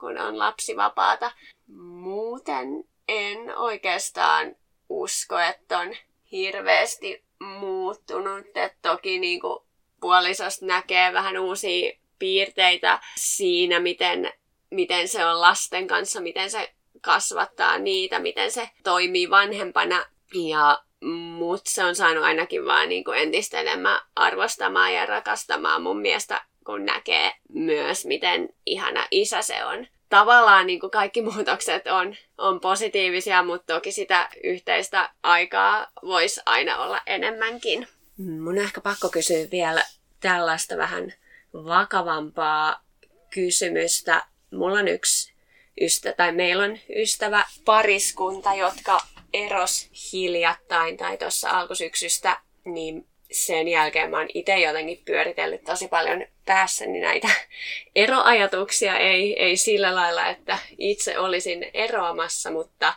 kun 0.00 0.18
on 0.18 0.38
lapsivapaata. 0.38 1.32
Muuten 1.76 2.84
en 3.08 3.56
oikeastaan 3.56 4.56
usko, 4.88 5.38
että 5.38 5.78
on 5.78 5.96
hirveästi 6.32 7.24
muuttunut. 7.40 8.46
Et 8.54 8.72
toki 8.82 9.18
niin 9.18 9.40
kuin 9.40 9.58
puolisosta 10.00 10.66
näkee 10.66 11.12
vähän 11.12 11.38
uusia 11.38 11.92
piirteitä 12.18 13.00
siinä, 13.16 13.80
miten, 13.80 14.32
miten 14.70 15.08
se 15.08 15.26
on 15.26 15.40
lasten 15.40 15.86
kanssa, 15.86 16.20
miten 16.20 16.50
se 16.50 16.74
kasvattaa 17.00 17.78
niitä, 17.78 18.18
miten 18.18 18.50
se 18.50 18.70
toimii 18.82 19.30
vanhempana. 19.30 20.04
Ja 20.34 20.82
mut 21.10 21.60
se 21.66 21.84
on 21.84 21.94
saanut 21.94 22.24
ainakin 22.24 22.66
vaan 22.66 22.88
niin 22.88 23.04
kuin 23.04 23.18
entistä 23.18 23.60
enemmän 23.60 24.00
arvostamaan 24.16 24.94
ja 24.94 25.06
rakastamaan 25.06 25.82
mun 25.82 26.00
mielestä, 26.00 26.44
kun 26.66 26.84
näkee 26.84 27.32
myös, 27.48 28.06
miten 28.06 28.48
ihana 28.66 29.06
isä 29.10 29.42
se 29.42 29.64
on. 29.64 29.86
Tavallaan 30.12 30.66
niin 30.66 30.80
kuin 30.80 30.90
kaikki 30.90 31.22
muutokset 31.22 31.86
on, 31.86 32.16
on 32.38 32.60
positiivisia, 32.60 33.42
mutta 33.42 33.74
toki 33.74 33.92
sitä 33.92 34.28
yhteistä 34.44 35.10
aikaa 35.22 35.86
voisi 36.02 36.40
aina 36.46 36.78
olla 36.78 37.00
enemmänkin. 37.06 37.88
Mun 38.18 38.48
on 38.48 38.58
ehkä 38.58 38.80
pakko 38.80 39.08
kysyä 39.08 39.46
vielä 39.50 39.84
tällaista 40.20 40.76
vähän 40.76 41.12
vakavampaa 41.54 42.84
kysymystä. 43.30 44.22
Mulla 44.50 44.78
on 44.78 44.88
yksi 44.88 45.32
ystävä, 45.80 46.12
tai 46.12 46.32
meillä 46.32 46.64
on 46.64 46.78
ystävä 46.96 47.44
pariskunta, 47.64 48.54
jotka 48.54 49.00
eros 49.32 49.90
hiljattain 50.12 50.96
tai 50.96 51.16
tuossa 51.16 51.50
alkusyksystä, 51.50 52.40
niin 52.64 53.06
sen 53.32 53.68
jälkeen 53.68 54.10
mä 54.10 54.18
oon 54.18 54.28
itse 54.34 54.58
jotenkin 54.58 55.02
pyöritellyt 55.04 55.64
tosi 55.64 55.88
paljon 55.88 56.24
päässäni 56.44 57.00
näitä 57.00 57.28
eroajatuksia. 57.94 58.98
Ei, 58.98 59.42
ei 59.42 59.56
sillä 59.56 59.94
lailla, 59.94 60.26
että 60.26 60.58
itse 60.78 61.18
olisin 61.18 61.66
eroamassa, 61.74 62.50
mutta 62.50 62.94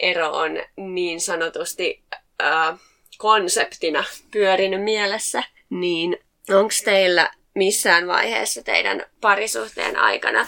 ero 0.00 0.30
on 0.30 0.50
niin 0.76 1.20
sanotusti 1.20 2.02
äh, 2.42 2.78
konseptina 3.18 4.04
pyörinyt 4.30 4.82
mielessä. 4.82 5.42
Niin 5.70 6.16
onko 6.50 6.74
teillä 6.84 7.30
missään 7.54 8.06
vaiheessa 8.06 8.62
teidän 8.62 9.06
parisuhteen 9.20 9.96
aikana 9.96 10.46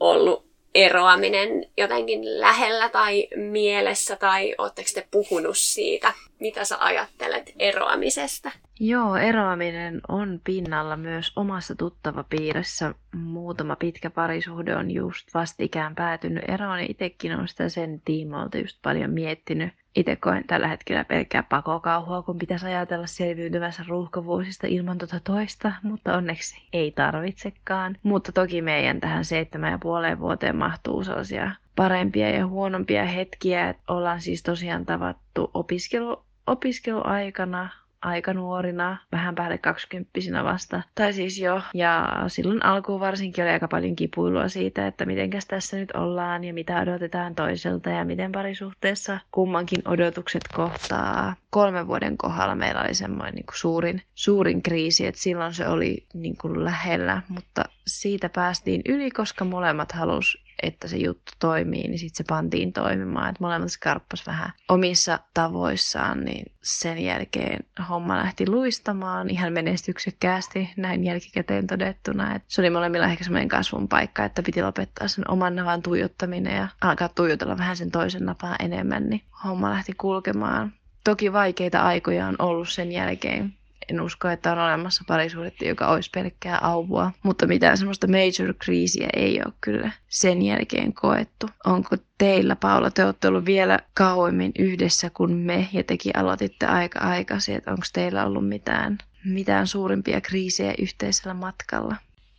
ollut 0.00 0.51
eroaminen 0.74 1.66
jotenkin 1.76 2.40
lähellä 2.40 2.88
tai 2.88 3.28
mielessä 3.36 4.16
tai 4.16 4.54
ootteko 4.58 4.88
te 4.94 5.06
puhunut 5.10 5.58
siitä? 5.58 6.12
Mitä 6.40 6.64
sä 6.64 6.76
ajattelet 6.80 7.52
eroamisesta? 7.58 8.50
Joo, 8.84 9.16
eroaminen 9.16 10.00
on 10.08 10.40
pinnalla 10.44 10.96
myös 10.96 11.32
omassa 11.36 11.74
tuttava 11.74 12.24
piirissä. 12.24 12.94
Muutama 13.14 13.76
pitkä 13.76 14.10
parisuhde 14.10 14.76
on 14.76 14.90
just 14.90 15.34
vastikään 15.34 15.94
päätynyt 15.94 16.44
eroon, 16.48 16.78
niin 16.78 16.90
itsekin 16.90 17.36
on 17.36 17.48
sitä 17.48 17.68
sen 17.68 18.02
tiimoilta 18.04 18.58
just 18.58 18.78
paljon 18.82 19.10
miettinyt. 19.10 19.72
Itse 19.96 20.16
koen 20.16 20.44
tällä 20.46 20.68
hetkellä 20.68 21.04
pelkkää 21.04 21.42
pakokauhua, 21.42 22.22
kun 22.22 22.38
pitäisi 22.38 22.66
ajatella 22.66 23.06
selviytyvänsä 23.06 23.84
ruuhkavuosista 23.88 24.66
ilman 24.66 24.98
tuota 24.98 25.20
toista, 25.24 25.72
mutta 25.82 26.16
onneksi 26.16 26.68
ei 26.72 26.90
tarvitsekaan. 26.90 27.96
Mutta 28.02 28.32
toki 28.32 28.62
meidän 28.62 29.00
tähän 29.00 29.24
seitsemän 29.24 29.72
ja 29.72 29.78
puoleen 29.78 30.18
vuoteen 30.18 30.56
mahtuu 30.56 31.04
sellaisia 31.04 31.50
parempia 31.76 32.30
ja 32.30 32.46
huonompia 32.46 33.04
hetkiä. 33.04 33.74
Ollaan 33.88 34.20
siis 34.20 34.42
tosiaan 34.42 34.86
tavattu 34.86 35.50
opiskelu, 35.54 36.24
opiskeluaikana, 36.46 37.81
aika 38.02 38.34
nuorina, 38.34 38.96
vähän 39.12 39.34
päälle 39.34 39.58
kaksikymppisinä 39.58 40.44
vasta. 40.44 40.82
Tai 40.94 41.12
siis 41.12 41.38
jo. 41.38 41.62
Ja 41.74 42.24
silloin 42.26 42.64
alkuun 42.64 43.00
varsinkin 43.00 43.44
oli 43.44 43.50
aika 43.52 43.68
paljon 43.68 43.96
kipuilua 43.96 44.48
siitä, 44.48 44.86
että 44.86 45.06
mitenkäs 45.06 45.46
tässä 45.46 45.76
nyt 45.76 45.90
ollaan 45.90 46.44
ja 46.44 46.54
mitä 46.54 46.80
odotetaan 46.80 47.34
toiselta 47.34 47.90
ja 47.90 48.04
miten 48.04 48.32
parisuhteessa 48.32 49.18
kummankin 49.30 49.88
odotukset 49.88 50.42
kohtaa. 50.54 51.34
Kolmen 51.50 51.86
vuoden 51.86 52.16
kohdalla 52.16 52.54
meillä 52.54 52.80
oli 52.80 52.94
semmoinen 52.94 53.34
niin 53.34 53.46
kuin 53.46 53.58
suurin, 53.58 54.02
suurin 54.14 54.62
kriisi, 54.62 55.06
että 55.06 55.20
silloin 55.20 55.54
se 55.54 55.68
oli 55.68 56.06
niin 56.14 56.36
kuin 56.36 56.64
lähellä, 56.64 57.22
mutta 57.28 57.64
siitä 57.86 58.28
päästiin 58.28 58.82
yli, 58.88 59.10
koska 59.10 59.44
molemmat 59.44 59.92
halus 59.92 60.42
että 60.62 60.88
se 60.88 60.96
juttu 60.96 61.32
toimii, 61.38 61.88
niin 61.88 61.98
sitten 61.98 62.16
se 62.16 62.24
pantiin 62.28 62.72
toimimaan. 62.72 63.28
Että 63.28 63.44
molemmat 63.44 63.70
skarppas 63.70 64.26
vähän 64.26 64.52
omissa 64.68 65.18
tavoissaan, 65.34 66.24
niin 66.24 66.52
sen 66.62 66.98
jälkeen 66.98 67.64
homma 67.88 68.16
lähti 68.16 68.48
luistamaan 68.48 69.30
ihan 69.30 69.52
menestyksekkäästi 69.52 70.70
näin 70.76 71.04
jälkikäteen 71.04 71.66
todettuna. 71.66 72.34
Että 72.34 72.46
se 72.48 72.60
oli 72.60 72.70
molemmilla 72.70 73.06
ehkä 73.06 73.24
semmoinen 73.24 73.48
kasvun 73.48 73.88
paikka, 73.88 74.24
että 74.24 74.42
piti 74.42 74.62
lopettaa 74.62 75.08
sen 75.08 75.30
oman 75.30 75.56
navan 75.56 75.82
tuijottaminen 75.82 76.56
ja 76.56 76.68
alkaa 76.80 77.08
tuijotella 77.08 77.58
vähän 77.58 77.76
sen 77.76 77.90
toisen 77.90 78.24
napaa 78.24 78.56
enemmän, 78.58 79.08
niin 79.08 79.22
homma 79.44 79.70
lähti 79.70 79.92
kulkemaan. 79.92 80.72
Toki 81.04 81.32
vaikeita 81.32 81.80
aikoja 81.80 82.26
on 82.26 82.36
ollut 82.38 82.68
sen 82.68 82.92
jälkeen, 82.92 83.54
en 83.88 84.00
usko, 84.00 84.28
että 84.28 84.52
on 84.52 84.58
olemassa 84.58 85.04
parisuhdetta, 85.08 85.64
joka 85.64 85.88
olisi 85.88 86.10
pelkkää 86.14 86.58
auvua, 86.62 87.10
mutta 87.22 87.46
mitään 87.46 87.78
semmoista 87.78 88.06
major-kriisiä 88.06 89.08
ei 89.16 89.40
ole 89.46 89.52
kyllä 89.60 89.90
sen 90.08 90.42
jälkeen 90.42 90.92
koettu. 90.92 91.46
Onko 91.66 91.96
teillä, 92.18 92.56
Paula, 92.56 92.90
te 92.90 93.04
olette 93.04 93.28
ollut 93.28 93.44
vielä 93.44 93.78
kauemmin 93.94 94.52
yhdessä 94.58 95.10
kuin 95.10 95.32
me 95.32 95.68
ja 95.72 95.84
tekin 95.84 96.16
aloititte 96.16 96.66
aika 96.66 96.98
aikaisin, 96.98 97.54
että 97.56 97.70
onko 97.70 97.86
teillä 97.92 98.26
ollut 98.26 98.48
mitään, 98.48 98.98
mitään 99.24 99.66
suurimpia 99.66 100.20
kriisejä 100.20 100.74
yhteisellä 100.78 101.34
matkalla? 101.34 101.96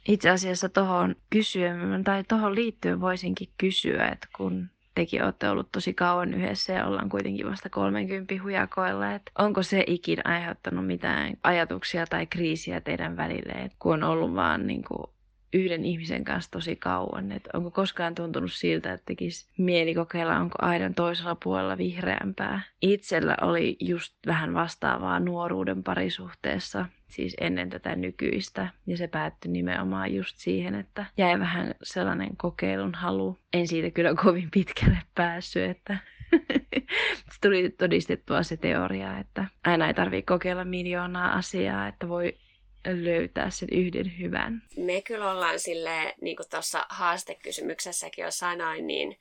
Itse 0.08 0.30
asiassa 0.30 0.70
tuohon 0.70 1.16
kysyä, 1.30 1.76
tai 2.04 2.24
tuohon 2.24 2.56
liittyen 2.56 3.02
voisinkin 3.02 3.50
kysyä, 3.58 4.08
että 4.08 4.28
kun 4.36 4.70
tekin 4.96 5.24
olette 5.24 5.50
ollut 5.50 5.72
tosi 5.72 5.94
kauan 5.94 6.34
yhdessä 6.34 6.74
ja 6.74 6.88
ollaan 6.88 7.10
kuitenkin 7.10 7.46
vasta 7.50 7.70
30 7.70 8.36
hujakoilla. 8.44 9.12
Että 9.12 9.32
onko 9.40 9.64
se 9.64 9.84
ikinä 9.88 10.22
aiheuttanut 10.26 10.88
mitään 10.88 11.34
ajatuksia 11.44 12.06
tai 12.08 12.28
kriisiä 12.28 12.82
teidän 12.82 13.18
välille, 13.18 13.52
että 13.52 13.78
kun 13.80 13.94
on 13.94 14.04
ollut 14.04 14.36
vaan 14.36 14.68
niin 14.68 14.84
kuin 14.84 15.10
yhden 15.54 15.86
ihmisen 15.86 16.24
kanssa 16.24 16.52
tosi 16.52 16.76
kauan. 16.76 17.32
Että 17.32 17.50
onko 17.54 17.72
koskaan 17.72 18.16
tuntunut 18.16 18.54
siltä, 18.54 18.94
että 18.94 19.06
tekisi 19.06 19.48
mieli 19.58 19.96
kokeilla, 19.96 20.38
onko 20.38 20.56
aidan 20.62 20.94
toisella 20.94 21.38
puolella 21.44 21.78
vihreämpää. 21.78 22.62
Itsellä 22.82 23.38
oli 23.42 23.78
just 23.80 24.14
vähän 24.28 24.54
vastaavaa 24.54 25.20
nuoruuden 25.20 25.84
parisuhteessa, 25.84 26.86
siis 27.08 27.36
ennen 27.42 27.70
tätä 27.70 27.96
nykyistä. 27.96 28.68
Ja 28.88 28.98
se 28.98 29.08
päättyi 29.08 29.52
nimenomaan 29.52 30.14
just 30.14 30.38
siihen, 30.38 30.76
että 30.76 31.06
jäi 31.18 31.40
vähän 31.40 31.76
sellainen 31.84 32.38
kokeilun 32.38 32.94
halu. 32.94 33.38
En 33.54 33.68
siitä 33.68 33.92
kyllä 33.92 34.16
kovin 34.24 34.52
pitkälle 34.52 34.98
päässyt, 35.16 35.64
että 35.64 35.98
tuli 37.42 37.70
todistettua 37.70 38.44
se 38.44 38.58
teoria, 38.58 39.20
että 39.20 39.46
aina 39.64 39.88
ei 39.88 39.94
tarvitse 39.94 40.26
kokeilla 40.26 40.66
miljoonaa 40.66 41.34
asiaa, 41.34 41.88
että 41.88 42.08
voi 42.08 42.38
löytää 42.86 43.50
sen 43.50 43.70
yhden 43.72 44.20
hyvän. 44.20 44.64
Me 44.78 45.02
kyllä 45.02 45.32
ollaan 45.32 45.60
sille, 45.60 46.16
niin 46.22 46.36
kuin 46.36 46.50
tuossa 46.50 46.86
haastekysymyksessäkin 46.90 48.24
jo 48.24 48.32
sanoin, 48.32 48.88
niin 48.88 49.20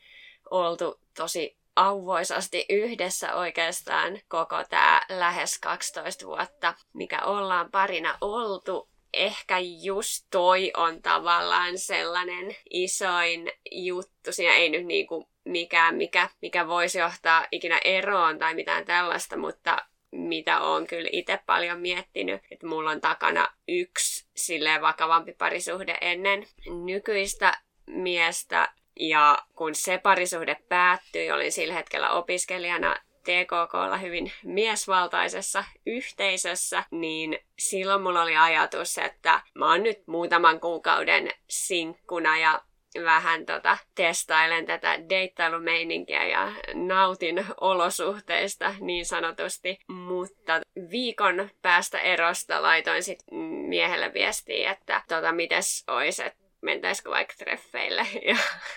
oltu 0.50 1.00
tosi 1.16 1.56
auvoisasti 1.76 2.66
yhdessä 2.68 3.34
oikeastaan 3.34 4.20
koko 4.28 4.64
tämä 4.70 5.00
lähes 5.08 5.58
12 5.58 6.26
vuotta, 6.26 6.74
mikä 6.92 7.22
ollaan 7.24 7.70
parina 7.70 8.18
oltu. 8.20 8.88
Ehkä 9.12 9.58
just 9.82 10.26
toi 10.30 10.72
on 10.76 11.02
tavallaan 11.02 11.78
sellainen 11.78 12.56
isoin 12.70 13.50
juttu. 13.70 14.32
Siinä 14.32 14.54
ei 14.54 14.68
nyt 14.68 14.86
niinku 14.86 15.28
mikään, 15.44 15.94
mikä, 15.94 16.28
mikä 16.42 16.68
voisi 16.68 16.98
johtaa 16.98 17.46
ikinä 17.50 17.80
eroon 17.84 18.38
tai 18.38 18.54
mitään 18.54 18.84
tällaista, 18.84 19.36
mutta 19.36 19.86
mitä 20.12 20.60
olen 20.60 20.86
kyllä 20.86 21.08
itse 21.12 21.40
paljon 21.46 21.80
miettinyt, 21.80 22.42
että 22.50 22.66
mulla 22.66 22.90
on 22.90 23.00
takana 23.00 23.48
yksi 23.68 24.26
silleen 24.36 24.82
vakavampi 24.82 25.32
parisuhde 25.32 25.98
ennen 26.00 26.46
nykyistä 26.84 27.52
miestä. 27.86 28.72
Ja 29.00 29.38
kun 29.54 29.74
se 29.74 29.98
parisuhde 29.98 30.56
päättyi, 30.68 31.30
olin 31.30 31.52
sillä 31.52 31.74
hetkellä 31.74 32.10
opiskelijana 32.10 32.96
TKKlla 33.22 33.96
hyvin 33.96 34.32
miesvaltaisessa 34.44 35.64
yhteisössä, 35.86 36.84
niin 36.90 37.38
silloin 37.58 38.02
mulla 38.02 38.22
oli 38.22 38.36
ajatus, 38.36 38.98
että 38.98 39.40
mä 39.54 39.70
oon 39.70 39.82
nyt 39.82 40.06
muutaman 40.06 40.60
kuukauden 40.60 41.30
sinkkuna 41.48 42.38
ja 42.38 42.62
vähän 43.04 43.46
tota, 43.46 43.78
testailen 43.94 44.66
tätä 44.66 45.08
deittailumeininkiä 45.08 46.26
ja 46.26 46.52
nautin 46.74 47.46
olosuhteista 47.60 48.74
niin 48.80 49.06
sanotusti. 49.06 49.78
Mutta 49.88 50.60
viikon 50.90 51.50
päästä 51.62 51.98
erosta 51.98 52.62
laitoin 52.62 53.02
sitten 53.02 53.38
miehelle 53.68 54.14
viestiä, 54.14 54.70
että 54.70 55.02
tota, 55.08 55.32
mites 55.32 55.84
ois, 55.88 56.20
että 56.20 56.41
mentäisikö 56.62 57.10
vaikka 57.10 57.34
treffeille. 57.38 58.06
Ja 58.28 58.36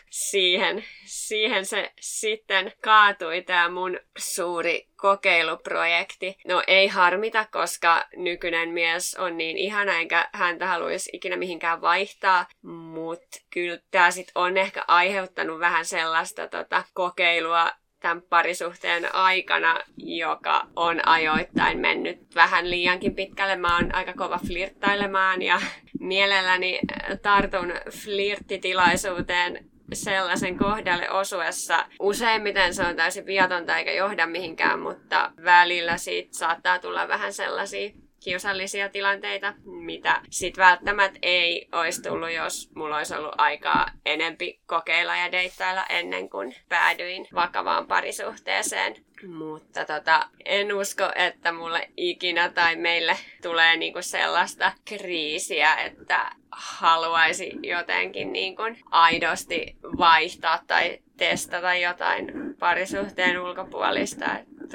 siihen, 0.09 0.85
siihen 1.05 1.65
se 1.65 1.91
sitten 1.99 2.71
kaatui 2.81 3.41
tämä 3.41 3.69
mun 3.69 3.99
suuri 4.17 4.87
kokeiluprojekti. 4.95 6.37
No 6.47 6.63
ei 6.67 6.87
harmita, 6.87 7.45
koska 7.51 8.05
nykyinen 8.15 8.69
mies 8.69 9.15
on 9.15 9.37
niin 9.37 9.57
ihana, 9.57 9.99
enkä 9.99 10.29
häntä 10.33 10.67
haluaisi 10.67 11.09
ikinä 11.13 11.35
mihinkään 11.35 11.81
vaihtaa. 11.81 12.45
Mutta 12.61 13.37
kyllä 13.49 13.79
tämä 13.91 14.11
sitten 14.11 14.31
on 14.35 14.57
ehkä 14.57 14.85
aiheuttanut 14.87 15.59
vähän 15.59 15.85
sellaista 15.85 16.47
tota, 16.47 16.83
kokeilua 16.93 17.71
tämän 18.05 18.21
parisuhteen 18.21 19.15
aikana, 19.15 19.79
joka 19.97 20.67
on 20.75 21.07
ajoittain 21.07 21.79
mennyt 21.79 22.35
vähän 22.35 22.69
liiankin 22.69 23.15
pitkälle. 23.15 23.55
Mä 23.55 23.75
oon 23.75 23.95
aika 23.95 24.13
kova 24.13 24.39
flirttailemaan 24.47 25.41
ja 25.41 25.61
mielelläni 25.99 26.79
tartun 27.21 27.73
flirttitilaisuuteen 27.91 29.65
sellaisen 29.93 30.57
kohdalle 30.57 31.11
osuessa. 31.11 31.85
Useimmiten 31.99 32.73
se 32.73 32.83
on 32.83 32.95
täysin 32.95 33.25
viatonta 33.25 33.77
eikä 33.77 33.91
johda 33.91 34.27
mihinkään, 34.27 34.79
mutta 34.79 35.31
välillä 35.43 35.97
siitä 35.97 36.37
saattaa 36.37 36.79
tulla 36.79 37.07
vähän 37.07 37.33
sellaisia 37.33 37.89
kiusallisia 38.25 38.89
tilanteita, 38.89 39.53
mitä 39.65 40.21
sitten 40.29 40.65
välttämättä 40.65 41.19
ei 41.21 41.67
olisi 41.71 42.01
tullut, 42.01 42.31
jos 42.31 42.71
mulla 42.75 42.97
olisi 42.97 43.15
ollut 43.15 43.35
aikaa 43.37 43.85
enempi 44.05 44.59
kokeilla 44.65 45.15
ja 45.15 45.31
deittailla 45.31 45.85
ennen 45.89 46.29
kuin 46.29 46.55
päädyin 46.69 47.27
vakavaan 47.33 47.87
parisuhteeseen. 47.87 48.95
Mutta 49.27 49.85
tota, 49.85 50.27
en 50.45 50.73
usko, 50.73 51.11
että 51.15 51.51
mulle 51.51 51.89
ikinä 51.97 52.49
tai 52.49 52.75
meille 52.75 53.17
tulee 53.41 53.77
niinku 53.77 54.01
sellaista 54.01 54.71
kriisiä, 54.85 55.75
että 55.75 56.31
haluaisi 56.51 57.51
jotenkin 57.63 58.33
niinku 58.33 58.63
aidosti 58.91 59.75
vaihtaa 59.97 60.59
tai 60.67 60.99
testata 61.17 61.75
jotain 61.75 62.31
parisuhteen 62.59 63.41
ulkopuolista. 63.41 64.25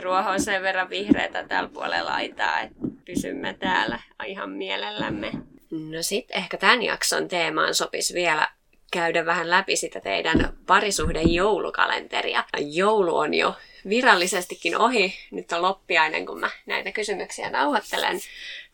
ruoho 0.02 0.30
on 0.30 0.40
sen 0.40 0.62
verran 0.62 0.90
vihreätä 0.90 1.44
tällä 1.44 1.70
puolella 1.72 2.10
laitaa, 2.10 2.60
että 2.60 2.89
pysymme 3.14 3.54
täällä 3.54 4.00
ihan 4.26 4.50
mielellämme. 4.50 5.32
No 5.70 6.02
sitten 6.02 6.36
ehkä 6.36 6.56
tämän 6.56 6.82
jakson 6.82 7.28
teemaan 7.28 7.74
sopisi 7.74 8.14
vielä 8.14 8.48
käydä 8.92 9.26
vähän 9.26 9.50
läpi 9.50 9.76
sitä 9.76 10.00
teidän 10.00 10.52
parisuhden 10.66 11.34
joulukalenteria. 11.34 12.44
Joulu 12.58 13.16
on 13.16 13.34
jo 13.34 13.54
virallisestikin 13.88 14.78
ohi. 14.78 15.14
Nyt 15.30 15.52
on 15.52 15.62
loppiainen, 15.62 16.26
kun 16.26 16.40
mä 16.40 16.50
näitä 16.66 16.92
kysymyksiä 16.92 17.50
nauhoittelen. 17.50 18.20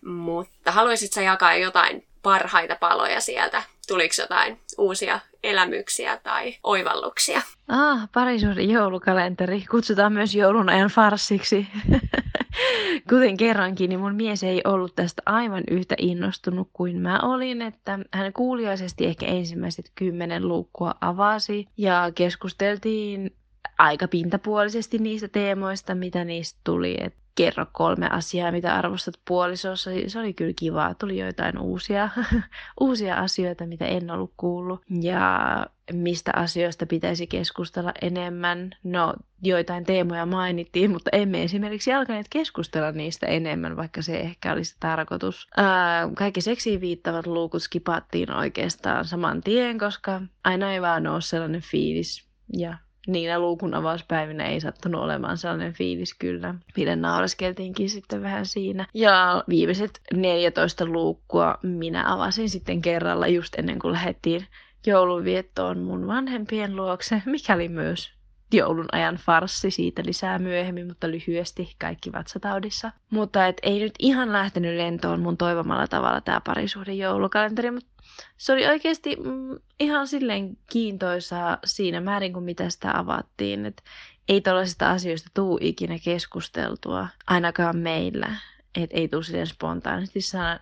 Mutta 0.05 0.73
haluaisitko 0.73 1.21
jakaa 1.21 1.55
jotain 1.55 2.05
parhaita 2.23 2.77
paloja 2.81 3.21
sieltä? 3.21 3.63
Tuliko 3.89 4.15
jotain 4.19 4.61
uusia 4.79 5.21
elämyksiä 5.43 6.21
tai 6.23 6.57
oivalluksia? 6.63 7.43
Ah, 7.69 8.09
parisuuden 8.13 8.71
joulukalenteri. 8.71 9.65
Kutsutaan 9.71 10.13
myös 10.13 10.35
joulun 10.35 10.69
ajan 10.69 10.91
farssiksi. 10.91 11.67
Kuten 13.11 13.37
kerrankin, 13.37 13.89
niin 13.89 14.01
mun 14.01 14.15
mies 14.15 14.43
ei 14.45 14.61
ollut 14.65 14.95
tästä 14.95 15.23
aivan 15.27 15.65
yhtä 15.71 15.95
innostunut 15.99 16.69
kuin 16.73 17.01
mä 17.01 17.21
olin, 17.21 17.63
että 17.63 17.99
hän 18.13 18.33
kuuliaisesti 18.33 19.07
ehkä 19.07 19.27
ensimmäiset 19.27 19.93
kymmenen 19.95 20.49
luukkua 20.49 20.95
avasi 21.01 21.69
ja 21.77 22.13
keskusteltiin 22.15 23.37
aika 23.79 24.09
pintapuolisesti 24.09 24.99
niistä 24.99 25.29
teemoista, 25.29 25.95
mitä 25.95 26.25
niistä 26.25 26.61
tuli. 26.65 26.97
Et 27.01 27.15
kerro 27.37 27.67
kolme 27.73 28.09
asiaa, 28.11 28.53
mitä 28.53 28.75
arvostat 28.75 29.15
puolisossa. 29.29 29.91
Se 30.07 30.19
oli 30.19 30.33
kyllä 30.33 30.53
kiva. 30.59 30.95
Tuli 30.95 31.19
joitain 31.19 31.59
uusia, 31.59 32.09
uusia 32.81 33.17
asioita, 33.17 33.67
mitä 33.67 33.87
en 33.87 34.11
ollut 34.11 34.33
kuullut. 34.37 34.83
Ja 35.01 35.67
mistä 35.93 36.33
asioista 36.37 36.87
pitäisi 36.87 37.27
keskustella 37.27 37.93
enemmän. 38.03 38.71
No, 38.85 39.15
joitain 39.43 39.85
teemoja 39.85 40.27
mainittiin, 40.27 40.91
mutta 40.91 41.11
emme 41.13 41.43
esimerkiksi 41.43 41.93
alkaneet 41.93 42.27
keskustella 42.31 42.93
niistä 42.93 43.27
enemmän, 43.27 43.77
vaikka 43.77 44.03
se 44.03 44.17
ehkä 44.17 44.53
olisi 44.53 44.77
tarkoitus. 44.81 45.49
Ää, 45.57 46.09
kaikki 46.15 46.41
seksiin 46.41 46.81
viittavat 46.81 47.27
luukut 47.27 47.63
skipattiin 47.63 48.33
oikeastaan 48.33 49.05
saman 49.05 49.41
tien, 49.41 49.79
koska 49.79 50.23
aina 50.45 50.73
ei 50.73 50.83
vaan 50.83 51.07
ole 51.07 51.21
sellainen 51.21 51.63
fiilis. 51.63 52.27
Ja 52.59 52.77
niinä 53.07 53.39
luukun 53.39 53.75
avauspäivinä 53.75 54.45
ei 54.45 54.61
sattunut 54.61 55.01
olemaan 55.01 55.39
sellainen 55.39 55.73
fiilis 55.73 56.15
kyllä. 56.15 56.55
Mille 56.77 56.97
nauraskeltiinkin 56.97 57.91
sitten 57.91 58.23
vähän 58.23 58.47
siinä. 58.47 58.87
Ja 58.95 59.45
viimeiset 59.49 60.01
14 60.15 60.87
luukkua 60.87 61.59
minä 61.63 62.13
avasin 62.13 62.51
sitten 62.51 62.83
kerralla 62.83 63.27
just 63.27 63.55
ennen 63.59 63.79
kuin 63.79 63.93
lähdettiin 63.93 64.47
joulunviettoon 64.87 65.79
mun 65.79 66.07
vanhempien 66.07 66.77
luokse, 66.77 67.23
mikäli 67.27 67.69
myös 67.69 68.16
joulun 68.53 68.87
ajan 68.93 69.17
farssi, 69.17 69.71
siitä 69.71 70.03
lisää 70.05 70.39
myöhemmin, 70.39 70.87
mutta 70.87 71.11
lyhyesti 71.11 71.75
kaikki 71.79 72.13
vatsataudissa. 72.13 72.93
Mutta 73.11 73.47
et 73.47 73.57
ei 73.63 73.81
nyt 73.81 73.95
ihan 73.99 74.33
lähtenyt 74.33 74.77
lentoon 74.77 75.21
mun 75.21 75.37
toivomalla 75.37 75.87
tavalla 75.87 76.21
tämä 76.21 76.41
parisuhden 76.41 76.99
joulukalenteri, 76.99 77.71
mutta 77.71 77.97
se 78.37 78.53
oli 78.53 78.67
oikeasti 78.67 79.17
mm, 79.17 79.59
ihan 79.81 80.09
silleen 80.09 80.57
kiintoisaa 80.71 81.59
siinä 81.65 82.01
määrin, 82.01 82.33
kuin 82.33 82.45
mitä 82.45 82.71
sitä 82.71 82.99
avattiin. 82.99 83.67
Et 83.67 83.83
ei 84.29 84.41
tällaisista 84.41 84.91
asioista 84.91 85.31
tuu 85.35 85.59
ikinä 85.61 85.99
keskusteltua, 86.05 87.09
ainakaan 87.27 87.77
meillä. 87.77 88.37
Et 88.75 88.91
ei 88.93 89.09
tule 89.09 89.25
silleen 89.25 89.47
spontaanisti 89.47 90.21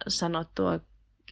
sanottua 0.08 0.80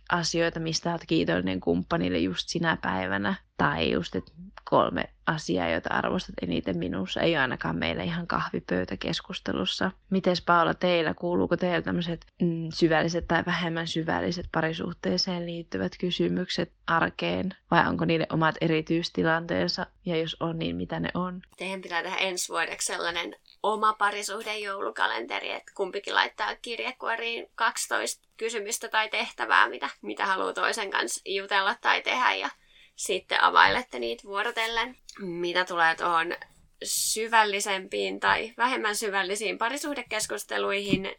asioita, 0.09 0.61
mistä 0.61 0.91
olet 0.91 1.05
kiitollinen 1.07 1.61
kumppanille 1.61 2.19
just 2.19 2.49
sinä 2.49 2.79
päivänä. 2.83 3.35
Tai 3.57 3.93
just, 3.93 4.17
että 4.17 4.33
kolme 4.65 5.05
asiaa, 5.27 5.69
joita 5.69 5.95
arvostat 5.95 6.35
eniten 6.43 6.79
minussa, 6.79 7.21
ei 7.21 7.37
ainakaan 7.37 7.77
meillä 7.77 8.03
ihan 8.03 8.27
kahvipöytäkeskustelussa. 8.27 9.91
Mites 10.11 10.43
Paula 10.43 10.75
teillä, 10.75 11.15
kuuluuko 11.15 11.57
teillä 11.57 11.83
tämmöiset 11.83 12.27
mm, 12.43 12.69
syvälliset 12.75 13.29
tai 13.29 13.43
vähemmän 13.47 13.89
syvälliset 13.89 14.47
parisuhteeseen 14.53 15.47
liittyvät 15.47 15.93
kysymykset 16.01 16.73
arkeen? 16.87 17.57
Vai 17.71 17.89
onko 17.89 18.05
niille 18.05 18.27
omat 18.33 18.55
erityistilanteensa? 18.61 19.87
Ja 20.05 20.17
jos 20.17 20.37
on, 20.41 20.59
niin 20.59 20.77
mitä 20.77 21.01
ne 21.01 21.09
on? 21.15 21.43
Teidän 21.57 21.81
pitää 21.81 22.03
tehdä 22.03 22.17
ensi 22.17 22.49
vuodeksi 22.49 22.87
sellainen 22.87 23.37
oma 23.63 23.93
parisuhden 23.93 24.63
joulukalenteri, 24.63 25.51
että 25.51 25.73
kumpikin 25.75 26.15
laittaa 26.15 26.57
kirjekuoriin 26.63 27.47
12 27.55 28.29
kysymystä 28.37 28.89
tai 28.89 29.09
tehtävää, 29.09 29.69
mitä, 29.69 29.91
mitä 30.03 30.27
haluaa 30.27 30.53
toisen 30.53 30.91
kanssa 30.91 31.21
jutella 31.25 31.77
tai 31.81 32.03
tehdä 32.03 32.33
ja 32.35 32.51
sitten 32.97 33.43
availette 33.43 33.99
niitä 33.99 34.23
vuorotellen. 34.25 34.97
Mitä 35.19 35.65
tulee 35.65 35.95
tuohon 35.95 36.37
syvällisempiin 36.85 38.21
tai 38.21 38.53
vähemmän 38.57 38.97
syvällisiin 38.97 39.59
parisuhdekeskusteluihin, 39.59 41.15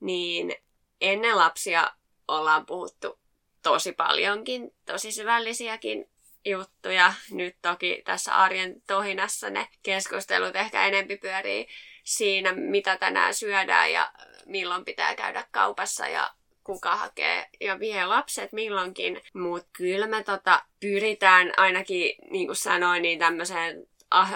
niin 0.00 0.54
ennen 1.00 1.36
lapsia 1.36 1.90
ollaan 2.28 2.66
puhuttu 2.66 3.18
tosi 3.62 3.92
paljonkin, 3.92 4.74
tosi 4.86 5.12
syvällisiäkin 5.12 6.10
juttuja. 6.44 7.12
Nyt 7.30 7.56
toki 7.62 8.02
tässä 8.04 8.34
arjen 8.34 8.82
tohinassa 8.86 9.50
ne 9.50 9.68
keskustelut 9.82 10.56
ehkä 10.56 10.86
enempi 10.86 11.16
pyörii 11.16 11.68
siinä, 12.04 12.52
mitä 12.52 12.96
tänään 12.96 13.34
syödään 13.34 13.92
ja 13.92 14.12
milloin 14.46 14.84
pitää 14.84 15.14
käydä 15.14 15.46
kaupassa 15.50 16.08
ja 16.08 16.34
kuka 16.64 16.96
hakee 16.96 17.48
ja 17.60 17.78
vie 17.78 18.06
lapset 18.06 18.52
milloinkin. 18.52 19.20
Mutta 19.34 19.68
kyllä 19.72 20.06
me 20.06 20.22
tota, 20.22 20.62
pyritään 20.80 21.52
ainakin, 21.56 22.14
niin 22.30 22.46
kuin 22.46 22.56
sanoin, 22.56 23.02
niin 23.02 23.18
tämmöiseen 23.18 23.86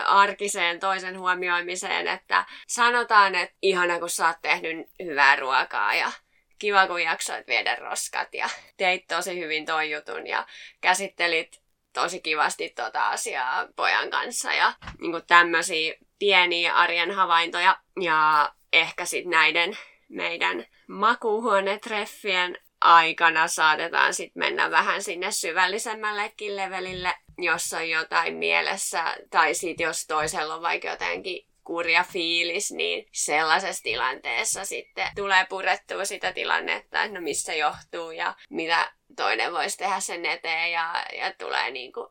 arkiseen 0.04 0.80
toisen 0.80 1.18
huomioimiseen, 1.18 2.08
että 2.08 2.44
sanotaan, 2.66 3.34
että 3.34 3.56
ihana 3.62 3.98
kun 3.98 4.10
sä 4.10 4.26
oot 4.26 4.36
tehnyt 4.42 4.86
hyvää 5.04 5.36
ruokaa 5.36 5.94
ja 5.94 6.12
kiva 6.58 6.86
kun 6.86 7.02
jaksoit 7.02 7.46
viedä 7.46 7.74
roskat 7.74 8.34
ja 8.34 8.48
teit 8.76 9.06
tosi 9.06 9.40
hyvin 9.40 9.66
ton 9.66 9.90
jutun 9.90 10.26
ja 10.26 10.46
käsittelit 10.80 11.62
tosi 11.92 12.20
kivasti 12.20 12.68
tota 12.68 13.08
asiaa 13.08 13.68
pojan 13.76 14.10
kanssa 14.10 14.52
ja 14.52 14.72
niin 15.00 15.26
tämmöisiä 15.26 15.94
pieniä 16.18 16.74
arjen 16.74 17.10
havaintoja 17.10 17.76
ja 18.00 18.52
ehkä 18.72 19.04
sitten 19.04 19.30
näiden 19.30 19.78
meidän 20.14 20.66
makuuhuonetreffien 20.88 22.58
aikana 22.80 23.48
saatetaan 23.48 24.14
sitten 24.14 24.40
mennä 24.40 24.70
vähän 24.70 25.02
sinne 25.02 25.30
syvällisemmällekin 25.32 26.56
levelille, 26.56 27.14
jos 27.38 27.72
on 27.72 27.90
jotain 27.90 28.34
mielessä, 28.34 29.16
tai 29.30 29.54
sitten 29.54 29.84
jos 29.84 30.06
toisella 30.06 30.54
on 30.54 30.62
vaikka 30.62 30.88
jotenkin 30.88 31.46
kurja 31.64 32.04
fiilis, 32.12 32.72
niin 32.72 33.08
sellaisessa 33.12 33.82
tilanteessa 33.82 34.64
sitten 34.64 35.08
tulee 35.14 35.46
purettua 35.48 36.04
sitä 36.04 36.32
tilannetta, 36.32 37.02
että 37.02 37.18
no 37.18 37.20
missä 37.24 37.54
johtuu 37.54 38.10
ja 38.10 38.34
mitä 38.50 38.92
toinen 39.16 39.52
voisi 39.52 39.78
tehdä 39.78 40.00
sen 40.00 40.26
eteen 40.26 40.72
ja, 40.72 41.04
ja 41.18 41.32
tulee 41.38 41.70
niin 41.70 41.92
kuin 41.92 42.08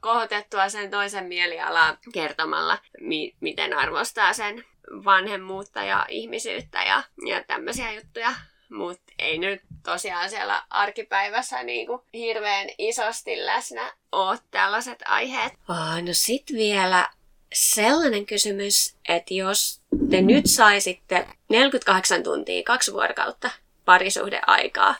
kohotettua 0.00 0.68
sen 0.68 0.90
toisen 0.90 1.24
mielialaa 1.24 1.96
kertomalla, 2.12 2.78
mi- 3.00 3.34
miten 3.40 3.74
arvostaa 3.74 4.32
sen 4.32 4.64
vanhemmuutta 5.04 5.82
ja 5.82 6.06
ihmisyyttä 6.08 6.82
ja, 6.82 7.02
ja 7.26 7.44
tämmöisiä 7.44 7.92
juttuja. 7.92 8.32
Mutta 8.70 9.12
ei 9.18 9.38
nyt 9.38 9.60
tosiaan 9.82 10.30
siellä 10.30 10.62
arkipäivässä 10.70 11.62
niinku 11.62 12.04
hirveän 12.14 12.68
isosti 12.78 13.46
läsnä 13.46 13.92
ole 14.12 14.38
tällaiset 14.50 14.98
aiheet. 15.04 15.52
Oh, 15.68 16.02
no 16.02 16.12
sit 16.12 16.44
vielä 16.52 17.08
sellainen 17.52 18.26
kysymys, 18.26 18.96
että 19.08 19.34
jos 19.34 19.80
te 20.10 20.22
nyt 20.22 20.46
saisitte 20.46 21.26
48 21.48 22.22
tuntia, 22.22 22.62
kaksi 22.62 22.92
vuorokautta 22.92 23.50
parisuhdeaikaa, 23.84 24.94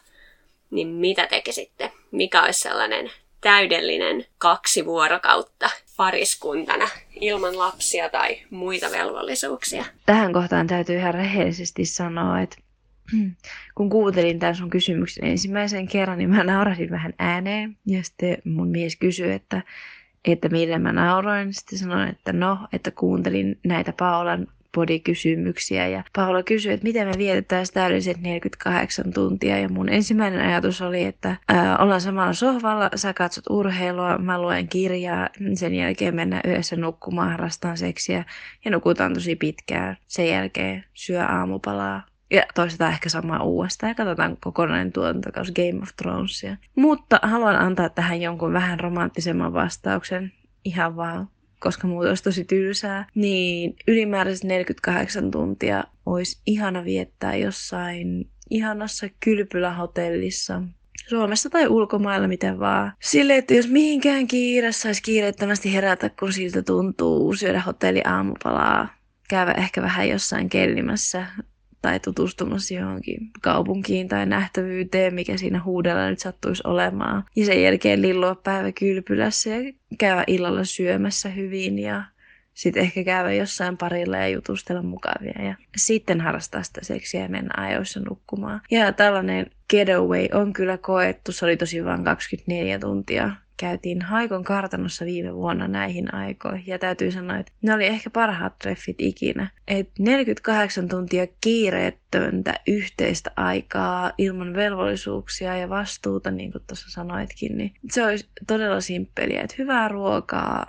niin 0.70 0.88
mitä 0.88 1.26
tekisitte? 1.26 1.92
Mikä 2.10 2.42
olisi 2.42 2.60
sellainen 2.60 3.10
täydellinen 3.40 4.26
kaksi 4.38 4.86
vuorokautta 4.86 5.70
pariskuntana 6.00 6.88
ilman 7.20 7.58
lapsia 7.58 8.08
tai 8.08 8.38
muita 8.50 8.86
velvollisuuksia? 8.90 9.84
Tähän 10.06 10.32
kohtaan 10.32 10.66
täytyy 10.66 10.96
ihan 10.96 11.14
rehellisesti 11.14 11.84
sanoa, 11.84 12.40
että 12.40 12.56
kun 13.76 13.90
kuuntelin 13.90 14.38
tämän 14.38 14.54
sun 14.54 14.70
kysymyksen 14.70 15.24
ensimmäisen 15.24 15.88
kerran, 15.88 16.18
niin 16.18 16.30
mä 16.30 16.44
naurasin 16.44 16.90
vähän 16.90 17.14
ääneen. 17.18 17.76
Ja 17.86 18.02
sitten 18.02 18.38
mun 18.44 18.68
mies 18.68 18.96
kysyi, 18.96 19.32
että, 19.32 19.62
että 20.24 20.48
millä 20.48 20.78
mä 20.78 20.92
nauroin. 20.92 21.54
Sitten 21.54 21.78
sanoin, 21.78 22.08
että 22.08 22.32
no, 22.32 22.58
että 22.72 22.90
kuuntelin 22.90 23.58
näitä 23.64 23.92
Paolan 23.98 24.46
bodikysymyksiä. 24.74 25.88
Ja 25.88 26.04
Paula 26.16 26.42
kysyi, 26.42 26.72
että 26.72 26.84
miten 26.84 27.08
me 27.08 27.14
vietettäisiin 27.18 27.74
täydelliset 27.74 28.20
48 28.20 29.12
tuntia. 29.12 29.58
Ja 29.58 29.68
mun 29.68 29.88
ensimmäinen 29.88 30.40
ajatus 30.40 30.82
oli, 30.82 31.04
että 31.04 31.36
ää, 31.48 31.78
ollaan 31.78 32.00
samalla 32.00 32.32
sohvalla, 32.32 32.90
sä 32.94 33.14
katsot 33.14 33.44
urheilua, 33.50 34.18
mä 34.18 34.40
luen 34.40 34.68
kirjaa, 34.68 35.28
sen 35.54 35.74
jälkeen 35.74 36.14
mennään 36.14 36.42
yhdessä 36.44 36.76
nukkumaan, 36.76 37.30
harrastaan 37.30 37.76
seksiä 37.76 38.24
ja 38.64 38.70
nukutaan 38.70 39.14
tosi 39.14 39.36
pitkään. 39.36 39.96
Sen 40.06 40.28
jälkeen 40.28 40.84
syö 40.94 41.24
aamupalaa, 41.24 42.02
ja 42.30 42.42
toistetaan 42.54 42.92
ehkä 42.92 43.08
samaa 43.08 43.42
uudestaan 43.42 43.90
ja 43.90 43.94
katsotaan 43.94 44.36
kokonainen 44.40 44.92
tuotantokausi 44.92 45.52
Game 45.52 45.82
of 45.82 45.88
Thronesia. 45.96 46.56
Mutta 46.76 47.20
haluan 47.22 47.56
antaa 47.56 47.88
tähän 47.88 48.20
jonkun 48.20 48.52
vähän 48.52 48.80
romanttisemman 48.80 49.52
vastauksen. 49.52 50.32
Ihan 50.64 50.96
vaan 50.96 51.28
koska 51.60 51.86
muuta 51.86 52.08
olisi 52.08 52.24
tosi 52.24 52.44
tylsää, 52.44 53.06
niin 53.14 53.76
ylimääräiset 53.88 54.44
48 54.44 55.30
tuntia 55.30 55.84
olisi 56.06 56.40
ihana 56.46 56.84
viettää 56.84 57.36
jossain 57.36 58.30
ihanassa 58.50 59.06
kylpylähotellissa 59.20 60.62
Suomessa 61.08 61.50
tai 61.50 61.68
ulkomailla, 61.68 62.28
miten 62.28 62.58
vaan. 62.58 62.92
Sille, 63.00 63.36
että 63.36 63.54
jos 63.54 63.68
mihinkään 63.68 64.26
kiire 64.26 64.72
saisi 64.72 65.02
kiireettömästi 65.02 65.74
herätä, 65.74 66.10
kun 66.20 66.32
siltä 66.32 66.62
tuntuu 66.62 67.34
syödä 67.34 67.60
hotelli 67.60 68.02
aamupalaa, 68.04 68.88
käydä 69.28 69.52
ehkä 69.52 69.82
vähän 69.82 70.08
jossain 70.08 70.48
kellimässä 70.48 71.26
tai 71.82 72.00
tutustumassa 72.00 72.74
johonkin 72.74 73.30
kaupunkiin 73.40 74.08
tai 74.08 74.26
nähtävyyteen, 74.26 75.14
mikä 75.14 75.36
siinä 75.36 75.62
huudella 75.62 76.10
nyt 76.10 76.18
sattuisi 76.18 76.62
olemaan. 76.66 77.24
Ja 77.36 77.46
sen 77.46 77.62
jälkeen 77.62 78.02
lillua 78.02 78.34
päivä 78.34 78.72
kylpylässä 78.72 79.50
ja 79.50 79.72
käydä 79.98 80.24
illalla 80.26 80.64
syömässä 80.64 81.28
hyvin 81.28 81.78
ja 81.78 82.02
sitten 82.54 82.82
ehkä 82.82 83.04
käydä 83.04 83.32
jossain 83.32 83.76
parilla 83.76 84.16
ja 84.16 84.28
jutustella 84.28 84.82
mukavia 84.82 85.42
ja 85.44 85.54
sitten 85.76 86.20
harrastaa 86.20 86.62
sitä 86.62 86.84
seksiä 86.84 87.22
ja 87.22 87.28
mennä 87.28 87.50
ajoissa 87.56 88.00
nukkumaan. 88.00 88.60
Ja 88.70 88.92
tällainen 88.92 89.46
getaway 89.70 90.28
on 90.32 90.52
kyllä 90.52 90.78
koettu, 90.78 91.32
se 91.32 91.44
oli 91.44 91.56
tosi 91.56 91.84
vain 91.84 92.04
24 92.04 92.78
tuntia 92.78 93.30
käytiin 93.60 94.02
Haikon 94.02 94.44
kartanossa 94.44 95.04
viime 95.04 95.34
vuonna 95.34 95.68
näihin 95.68 96.14
aikoihin. 96.14 96.66
Ja 96.66 96.78
täytyy 96.78 97.10
sanoa, 97.10 97.38
että 97.38 97.52
ne 97.62 97.74
oli 97.74 97.86
ehkä 97.86 98.10
parhaat 98.10 98.58
treffit 98.58 98.96
ikinä. 98.98 99.50
Et 99.68 99.90
48 99.98 100.88
tuntia 100.88 101.26
kiireetöntä 101.40 102.54
yhteistä 102.66 103.30
aikaa 103.36 104.12
ilman 104.18 104.54
velvollisuuksia 104.54 105.56
ja 105.56 105.68
vastuuta, 105.68 106.30
niin 106.30 106.52
kuin 106.52 106.64
tuossa 106.66 106.90
sanoitkin, 106.90 107.58
niin 107.58 107.74
se 107.90 108.04
olisi 108.06 108.28
todella 108.46 108.80
simppeliä. 108.80 109.42
Että 109.42 109.56
hyvää 109.58 109.88
ruokaa, 109.88 110.66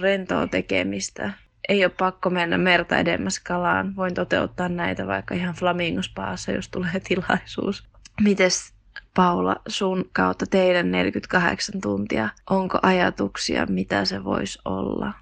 rentoa 0.00 0.46
tekemistä, 0.46 1.30
ei 1.68 1.84
ole 1.84 1.92
pakko 1.98 2.30
mennä 2.30 2.58
merta 2.58 2.98
edemmäs 2.98 3.40
kalaan. 3.40 3.96
Voin 3.96 4.14
toteuttaa 4.14 4.68
näitä 4.68 5.06
vaikka 5.06 5.34
ihan 5.34 5.54
flamingospaassa, 5.54 6.52
jos 6.52 6.68
tulee 6.68 7.00
tilaisuus. 7.08 7.88
Mites 8.20 8.75
Paula, 9.16 9.56
sun 9.68 10.10
kautta 10.12 10.46
teidän 10.46 10.90
48 10.90 11.80
tuntia. 11.80 12.28
Onko 12.50 12.78
ajatuksia, 12.82 13.66
mitä 13.66 14.04
se 14.04 14.24
voisi 14.24 14.58
olla? 14.64 15.12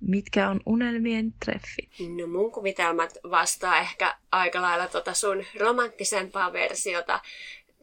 Mitkä 0.00 0.48
on 0.48 0.60
unelmien 0.66 1.32
treffi? 1.44 1.90
No 2.16 2.26
mun 2.26 2.52
kuvitelmat 2.52 3.18
vastaa 3.30 3.78
ehkä 3.78 4.14
aika 4.32 4.62
lailla 4.62 4.88
tota 4.88 5.14
sun 5.14 5.44
romanttisempaa 5.60 6.52
versiota. 6.52 7.20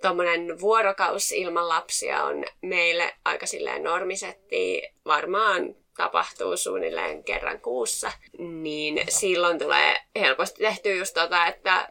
Tuommoinen 0.01 0.59
vuorokaus 0.61 1.31
ilman 1.31 1.69
lapsia 1.69 2.23
on 2.23 2.45
meille 2.61 3.15
aika 3.25 3.45
silleen 3.45 3.83
normisetti. 3.83 4.81
Varmaan 5.05 5.75
tapahtuu 5.97 6.57
suunnilleen 6.57 7.23
kerran 7.23 7.59
kuussa, 7.59 8.11
niin 8.39 8.99
silloin 9.09 9.59
tulee 9.59 9.97
helposti 10.19 10.63
tehtyä 10.63 10.93
just 10.93 11.13
tota, 11.13 11.45
että 11.45 11.89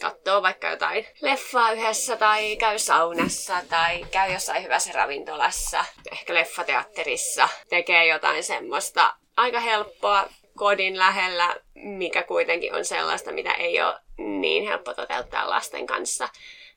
katsoo 0.00 0.42
vaikka 0.42 0.70
jotain 0.70 1.06
leffaa 1.20 1.72
yhdessä 1.72 2.16
tai 2.16 2.56
käy 2.56 2.78
saunassa 2.78 3.54
tai 3.68 4.04
käy 4.10 4.32
jossain 4.32 4.62
hyvässä 4.62 4.92
ravintolassa, 4.92 5.84
ehkä 6.12 6.34
leffateatterissa, 6.34 7.48
tekee 7.68 8.06
jotain 8.06 8.44
semmoista 8.44 9.14
aika 9.36 9.60
helppoa 9.60 10.28
kodin 10.56 10.98
lähellä, 10.98 11.56
mikä 11.74 12.22
kuitenkin 12.22 12.74
on 12.74 12.84
sellaista, 12.84 13.32
mitä 13.32 13.52
ei 13.52 13.82
ole 13.82 13.94
niin 14.18 14.64
helppo 14.64 14.94
toteuttaa 14.94 15.50
lasten 15.50 15.86
kanssa. 15.86 16.28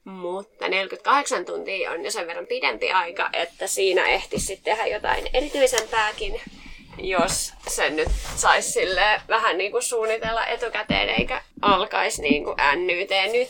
Mutta 0.03 0.67
48 0.67 1.45
tuntia 1.45 1.91
on 1.91 2.05
jo 2.05 2.11
sen 2.11 2.27
verran 2.27 2.47
pidempi 2.47 2.91
aika, 2.91 3.29
että 3.33 3.67
siinä 3.67 4.05
ehtisi 4.05 4.45
sitten 4.45 4.75
tehdä 4.75 4.87
jotain 4.87 5.29
erityisempääkin 5.33 6.41
jos 6.97 7.53
sen 7.67 7.95
nyt 7.95 8.07
saisi 8.35 8.71
sille 8.71 9.21
vähän 9.27 9.57
niin 9.57 9.71
kuin 9.71 9.83
suunnitella 9.83 10.45
etukäteen 10.45 11.09
eikä 11.09 11.41
alkaisi 11.61 12.21
niin 12.21 12.43
kuin 12.43 12.57
NYT 12.75 13.09
nyt, 13.31 13.49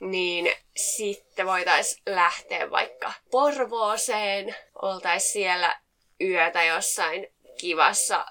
niin 0.00 0.52
sitten 0.76 1.46
voitaisiin 1.46 2.02
lähteä 2.06 2.70
vaikka 2.70 3.12
Porvooseen, 3.30 4.56
oltaisiin 4.82 5.32
siellä 5.32 5.80
yötä 6.20 6.64
jossain 6.64 7.26
kivassa 7.60 8.26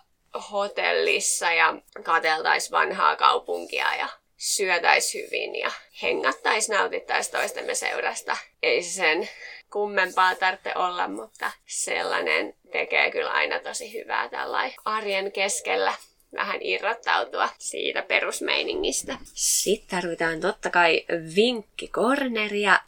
hotellissa 0.52 1.52
ja 1.52 1.74
kateltaisiin 2.04 2.72
vanhaa 2.72 3.16
kaupunkia 3.16 3.96
ja 3.96 4.10
syötäis 4.38 5.14
hyvin 5.14 5.56
ja 5.56 5.72
hengattais, 6.02 6.70
nautittais 6.70 7.30
toistemme 7.30 7.76
seurasta. 7.76 8.38
Ei 8.64 8.84
sen 8.84 9.30
kummempaa 9.74 10.36
tarvitse 10.36 10.72
olla, 10.76 11.08
mutta 11.08 11.52
sellainen 11.66 12.54
tekee 12.72 13.12
kyllä 13.12 13.32
aina 13.32 13.60
tosi 13.60 13.94
hyvää 13.94 14.30
tällainen 14.30 14.78
arjen 14.86 15.32
keskellä 15.32 15.94
vähän 16.34 16.58
irrottautua 16.62 17.50
siitä 17.58 18.02
perusmeiningistä. 18.02 19.18
Sitten 19.34 20.02
tarvitaan 20.02 20.40
totta 20.40 20.70
kai 20.70 21.06
vinkkikorneria 21.36 22.80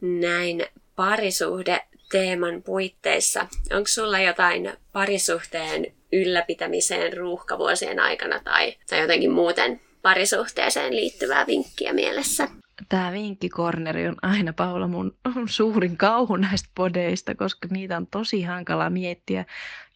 näin 0.00 0.66
parisuhde 0.96 1.80
teeman 2.10 2.62
puitteissa. 2.62 3.46
Onko 3.72 3.88
sulla 3.88 4.20
jotain 4.20 4.72
parisuhteen 4.92 5.92
ylläpitämiseen 6.12 7.12
ruuhkavuosien 7.16 8.00
aikana 8.00 8.40
tai, 8.44 8.76
tai 8.90 9.00
jotenkin 9.00 9.30
muuten 9.30 9.80
parisuhteeseen 10.02 10.96
liittyvää 10.96 11.46
vinkkiä 11.46 11.92
mielessä? 11.92 12.48
Tämä 12.90 13.12
vinkkikorneri 13.12 14.08
on 14.08 14.16
aina 14.22 14.52
Paula 14.52 14.88
mun 14.88 15.14
suurin 15.48 15.96
kauhu 15.96 16.36
näistä 16.36 16.68
podeista, 16.74 17.34
koska 17.34 17.68
niitä 17.70 17.96
on 17.96 18.06
tosi 18.06 18.42
hankala 18.42 18.90
miettiä. 18.90 19.44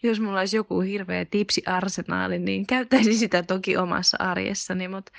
Jos 0.02 0.20
mulla 0.20 0.38
olisi 0.38 0.56
joku 0.56 0.80
hirveä 0.80 1.24
tipsiarsenaali, 1.24 2.38
niin 2.38 2.66
käyttäisin 2.66 3.18
sitä 3.18 3.42
toki 3.42 3.76
omassa 3.76 4.16
arjessani, 4.20 4.88
mutta 4.88 5.12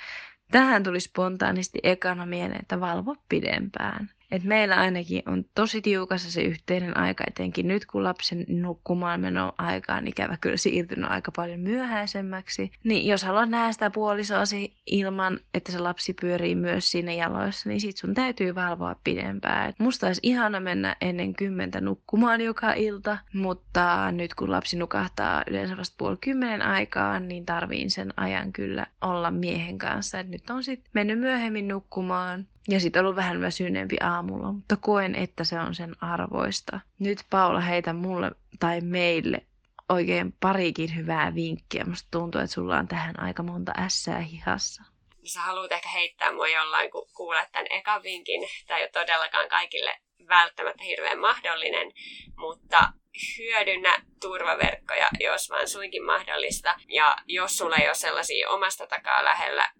tähän 0.50 0.82
tuli 0.82 1.00
spontaanisti 1.00 1.78
ekana 1.82 2.26
mieleen, 2.26 2.60
että 2.60 2.80
valvo 2.80 3.16
pidempään. 3.28 4.10
Et 4.30 4.44
meillä 4.44 4.76
ainakin 4.76 5.22
on 5.26 5.44
tosi 5.54 5.82
tiukassa 5.82 6.30
se 6.30 6.42
yhteinen 6.42 6.96
aika, 6.96 7.24
etenkin 7.26 7.68
nyt 7.68 7.86
kun 7.86 8.04
lapsen 8.04 8.44
nukkumaan 8.48 9.20
meno 9.20 9.52
aika 9.58 9.94
on 9.94 10.08
ikävä 10.08 10.36
kyllä 10.40 10.56
siirtynyt 10.56 11.10
aika 11.10 11.32
paljon 11.36 11.60
myöhäisemmäksi. 11.60 12.70
Niin 12.84 13.06
jos 13.06 13.24
haluat 13.24 13.48
nähdä 13.48 13.72
sitä 13.72 13.90
puolisoasi 13.90 14.76
ilman, 14.86 15.40
että 15.54 15.72
se 15.72 15.78
lapsi 15.78 16.12
pyörii 16.12 16.54
myös 16.54 16.90
siinä 16.90 17.12
jaloissa, 17.12 17.68
niin 17.68 17.80
sit 17.80 17.96
sun 17.96 18.14
täytyy 18.14 18.54
valvoa 18.54 18.96
pidempään. 19.04 19.68
Et 19.68 19.78
musta 19.78 20.06
olisi 20.06 20.20
ihana 20.22 20.60
mennä 20.60 20.96
ennen 21.00 21.34
kymmentä 21.34 21.80
nukkumaan 21.80 22.40
joka 22.40 22.72
ilta, 22.72 23.18
mutta 23.32 24.12
nyt 24.12 24.34
kun 24.34 24.50
lapsi 24.50 24.76
nukahtaa 24.76 25.42
yleensä 25.50 25.76
vasta 25.76 25.94
puoli 25.98 26.16
kymmenen 26.20 26.62
aikaan, 26.62 27.28
niin 27.28 27.46
tarviin 27.46 27.90
sen 27.90 28.14
ajan 28.16 28.52
kyllä 28.52 28.86
olla 29.00 29.30
miehen 29.30 29.78
kanssa. 29.78 30.20
Et 30.20 30.28
nyt 30.28 30.50
on 30.50 30.64
sitten 30.64 30.90
mennyt 30.94 31.18
myöhemmin 31.18 31.68
nukkumaan 31.68 32.46
ja 32.68 32.80
sitten 32.80 33.00
ollut 33.00 33.16
vähän 33.16 33.40
väsyneempi 33.40 33.96
aamulla, 34.00 34.52
mutta 34.52 34.76
koen, 34.76 35.14
että 35.14 35.44
se 35.44 35.60
on 35.60 35.74
sen 35.74 35.94
arvoista. 36.00 36.80
Nyt 36.98 37.18
Paula 37.30 37.60
heitä 37.60 37.92
mulle 37.92 38.30
tai 38.60 38.80
meille 38.80 39.46
oikein 39.88 40.34
parikin 40.40 40.96
hyvää 40.96 41.34
vinkkiä. 41.34 41.84
Musta 41.84 42.08
tuntuu, 42.10 42.40
että 42.40 42.54
sulla 42.54 42.78
on 42.78 42.88
tähän 42.88 43.20
aika 43.20 43.42
monta 43.42 43.72
ässää 43.78 44.20
hihassa. 44.20 44.82
Sä 45.24 45.40
haluat 45.40 45.72
ehkä 45.72 45.88
heittää 45.88 46.32
mua 46.32 46.48
jollain, 46.48 46.90
kun 46.90 47.08
kuulet 47.16 47.52
tämän 47.52 47.66
ekan 47.70 48.02
vinkin. 48.02 48.48
Tämä 48.66 48.78
ei 48.78 48.84
ole 48.84 48.90
todellakaan 48.90 49.48
kaikille 49.48 49.98
välttämättä 50.28 50.84
hirveän 50.84 51.18
mahdollinen, 51.18 51.92
mutta 52.36 52.92
hyödynnä 53.38 53.96
turvaverkkoja, 54.20 55.08
jos 55.20 55.50
vaan 55.50 55.68
suinkin 55.68 56.04
mahdollista. 56.04 56.74
Ja 56.88 57.16
jos 57.26 57.56
sulla 57.56 57.76
ei 57.76 57.86
ole 57.86 57.94
sellaisia 57.94 58.50
omasta 58.50 58.86
takaa 58.86 59.24
lähellä, 59.24 59.70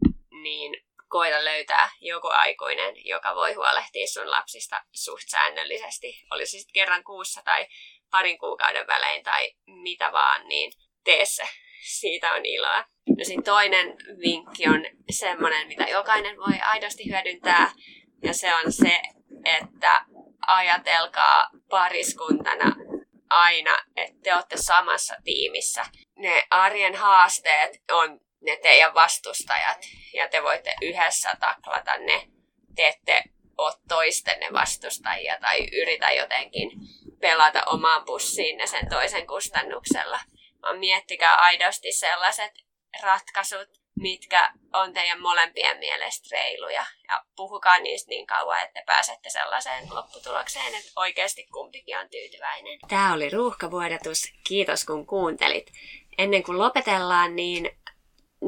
niin 0.42 0.86
koita 1.09 1.45
löytää 1.45 1.90
joku 2.01 2.29
aikuinen, 2.29 2.95
joka 3.07 3.35
voi 3.35 3.53
huolehtia 3.53 4.07
sun 4.07 4.31
lapsista 4.31 4.83
suht 4.92 5.29
säännöllisesti. 5.29 6.21
Olisi 6.31 6.59
sitten 6.59 6.73
kerran 6.75 7.05
kuussa 7.05 7.42
tai 7.45 7.66
parin 8.11 8.38
kuukauden 8.38 8.87
välein 8.87 9.23
tai 9.23 9.53
mitä 9.66 10.12
vaan, 10.12 10.49
niin 10.49 10.73
tee 11.05 11.25
se. 11.25 11.49
Siitä 11.83 12.33
on 12.33 12.47
iloa. 12.47 12.85
No 13.09 13.25
sitten 13.25 13.45
toinen 13.45 13.97
vinkki 14.21 14.69
on 14.69 14.85
semmoinen, 15.11 15.69
mitä 15.69 15.85
jokainen 15.85 16.37
voi 16.37 16.61
aidosti 16.66 17.11
hyödyntää. 17.11 17.73
Ja 18.23 18.35
se 18.35 18.55
on 18.55 18.73
se, 18.73 19.01
että 19.45 20.05
ajatelkaa 20.47 21.49
pariskuntana 21.71 22.77
aina, 23.31 23.79
että 23.97 24.16
te 24.23 24.35
olette 24.35 24.57
samassa 24.57 25.14
tiimissä. 25.25 25.85
Ne 26.16 26.47
arjen 26.51 26.95
haasteet 26.95 27.71
on 27.92 28.21
ne 28.40 28.57
teidän 28.62 28.94
vastustajat 28.94 29.79
ja 30.14 30.29
te 30.29 30.42
voitte 30.42 30.75
yhdessä 30.83 31.35
taklata 31.40 31.99
ne. 31.99 32.29
Te 32.77 32.88
ette 32.88 33.22
ole 33.59 33.72
toistenne 33.88 34.49
vastustajia 34.53 35.38
tai 35.40 35.59
yritä 35.83 36.11
jotenkin 36.11 36.70
pelata 37.20 37.62
omaan 37.66 38.05
pussiin 38.05 38.68
sen 38.68 38.88
toisen 38.88 39.27
kustannuksella. 39.27 40.20
Vaan 40.62 40.79
miettikää 40.79 41.35
aidosti 41.35 41.92
sellaiset 41.92 42.53
ratkaisut, 43.03 43.68
mitkä 44.01 44.53
on 44.72 44.92
teidän 44.92 45.22
molempien 45.22 45.79
mielestä 45.79 46.37
reiluja. 46.37 46.85
Ja 47.09 47.22
puhukaa 47.37 47.79
niistä 47.79 48.09
niin 48.09 48.27
kauan, 48.27 48.62
että 48.62 48.83
pääsette 48.87 49.31
sellaiseen 49.31 49.85
lopputulokseen, 49.90 50.75
että 50.75 50.92
oikeasti 50.96 51.46
kumpikin 51.53 51.99
on 51.99 52.09
tyytyväinen. 52.11 52.79
Tämä 52.88 53.14
oli 53.14 53.31
ruuhkavuodatus. 53.31 54.33
Kiitos 54.49 54.85
kun 54.85 55.07
kuuntelit. 55.07 55.66
Ennen 56.18 56.42
kuin 56.42 56.59
lopetellaan, 56.59 57.37
niin 57.37 57.70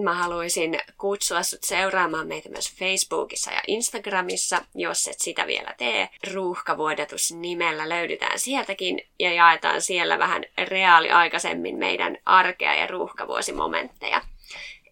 mä 0.04 0.14
haluaisin 0.14 0.78
kutsua 0.98 1.42
sut 1.42 1.62
seuraamaan 1.62 2.28
meitä 2.28 2.48
myös 2.48 2.74
Facebookissa 2.74 3.52
ja 3.52 3.62
Instagramissa, 3.66 4.64
jos 4.74 5.08
et 5.08 5.20
sitä 5.20 5.46
vielä 5.46 5.74
tee. 5.78 6.08
Ruuhkavuodatus 6.32 7.32
nimellä 7.32 7.88
löydetään 7.88 8.38
sieltäkin 8.38 9.00
ja 9.18 9.32
jaetaan 9.32 9.82
siellä 9.82 10.18
vähän 10.18 10.44
reaaliaikaisemmin 10.58 11.78
meidän 11.78 12.18
arkea 12.24 12.74
ja 12.74 12.86
ruuhkavuosimomentteja. 12.86 14.22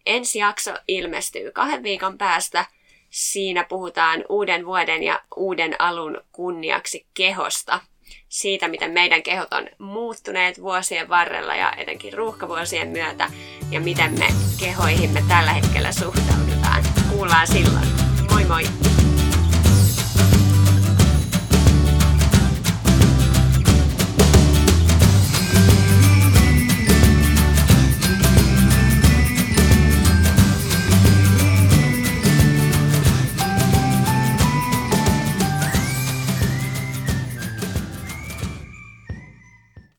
Ensi 0.05 0.39
jakso 0.39 0.71
ilmestyy 0.87 1.51
kahden 1.51 1.83
viikon 1.83 2.17
päästä. 2.17 2.65
Siinä 3.09 3.63
puhutaan 3.63 4.25
uuden 4.29 4.65
vuoden 4.65 5.03
ja 5.03 5.21
uuden 5.35 5.81
alun 5.81 6.21
kunniaksi 6.31 7.05
kehosta 7.13 7.79
siitä, 8.29 8.67
miten 8.67 8.91
meidän 8.91 9.23
kehot 9.23 9.53
on 9.53 9.67
muuttuneet 9.79 10.61
vuosien 10.61 11.09
varrella 11.09 11.55
ja 11.55 11.73
etenkin 11.77 12.13
ruuhkavuosien 12.13 12.87
myötä 12.87 13.31
ja 13.71 13.79
miten 13.79 14.19
me 14.19 14.27
kehoihimme 14.59 15.23
tällä 15.27 15.53
hetkellä 15.53 15.91
suhtaudutaan. 15.91 16.83
Kuullaan 17.09 17.47
silloin. 17.47 17.87
Moi 18.31 18.45
moi! 18.45 18.86